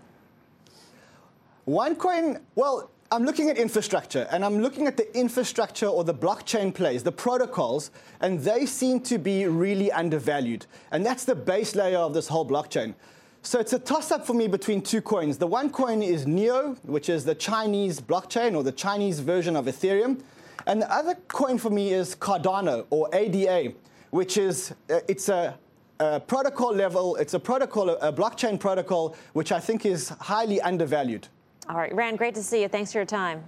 [1.65, 6.15] One coin, well, I'm looking at infrastructure and I'm looking at the infrastructure or the
[6.15, 10.67] blockchain plays, the protocols, and they seem to be really undervalued.
[10.91, 12.95] And that's the base layer of this whole blockchain.
[13.43, 15.39] So it's a toss up for me between two coins.
[15.39, 19.67] The one coin is NEO, which is the Chinese blockchain or the Chinese version of
[19.67, 20.21] Ethereum.
[20.67, 23.73] And the other coin for me is Cardano or ADA,
[24.11, 25.57] which is uh, it's a,
[26.01, 31.29] a protocol level, it's a protocol, a blockchain protocol, which I think is highly undervalued.
[31.69, 32.69] All right, Ran, great to see you.
[32.69, 33.45] Thanks for your time.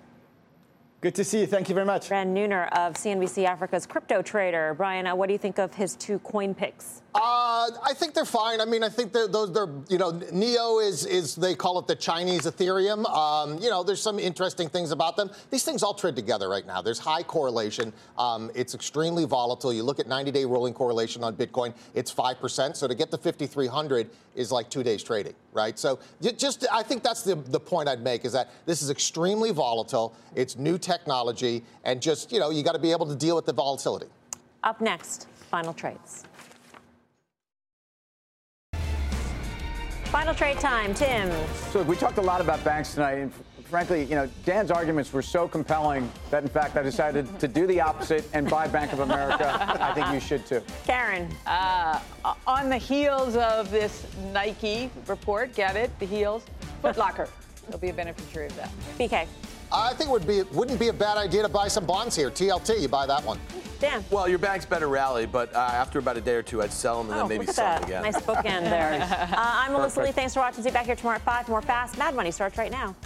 [1.00, 1.46] Good to see you.
[1.46, 2.10] Thank you very much.
[2.10, 4.74] Ran Neuner of CNBC Africa's crypto trader.
[4.76, 7.02] Brian, uh, what do you think of his two coin picks?
[7.20, 8.60] Uh, I think they're fine.
[8.60, 11.88] I mean, I think they're, those they're you know Neo is is they call it
[11.88, 13.04] the Chinese Ethereum.
[13.10, 15.30] Um, you know, there's some interesting things about them.
[15.50, 16.80] These things all trade together right now.
[16.80, 17.92] There's high correlation.
[18.16, 19.72] Um, it's extremely volatile.
[19.72, 22.76] You look at 90-day rolling correlation on Bitcoin, it's five percent.
[22.76, 25.76] So to get to 5,300 is like two days trading, right?
[25.76, 29.50] So just I think that's the the point I'd make is that this is extremely
[29.50, 30.14] volatile.
[30.36, 33.46] It's new technology, and just you know you got to be able to deal with
[33.46, 34.06] the volatility.
[34.62, 36.24] Up next, final trades.
[40.10, 41.30] Final trade time, Tim.
[41.70, 43.30] So we talked a lot about banks tonight, and
[43.64, 47.66] frankly, you know, Dan's arguments were so compelling that, in fact, I decided to do
[47.66, 49.54] the opposite and buy Bank of America.
[49.78, 50.62] I think you should too.
[50.86, 51.28] Karen.
[51.46, 52.00] Uh,
[52.46, 55.90] on the heels of this Nike report, get it?
[55.98, 56.42] The heels.
[56.80, 57.28] Foot Locker.
[57.68, 58.70] They'll be a beneficiary of that.
[58.98, 59.26] BK.
[59.70, 62.30] I think it would be wouldn't be a bad idea to buy some bonds here.
[62.30, 63.38] TLT, you buy that one.
[63.80, 64.04] Dan.
[64.10, 67.02] Well, your bank's better rally, but uh, after about a day or two, I'd sell
[67.02, 67.80] them and Oh, then maybe look at sell that.
[67.82, 68.02] them again.
[68.02, 69.28] Nice bookend there.
[69.30, 70.10] Uh, I'm Melissa Lee.
[70.10, 70.62] Thanks for watching.
[70.64, 71.48] See you back here tomorrow at 5.
[71.48, 72.96] More Fast Mad Money starts right now.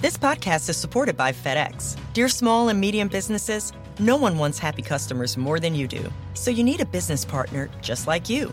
[0.00, 1.96] This podcast is supported by FedEx.
[2.12, 6.10] Dear small and medium businesses, no one wants happy customers more than you do.
[6.34, 8.52] So you need a business partner just like you.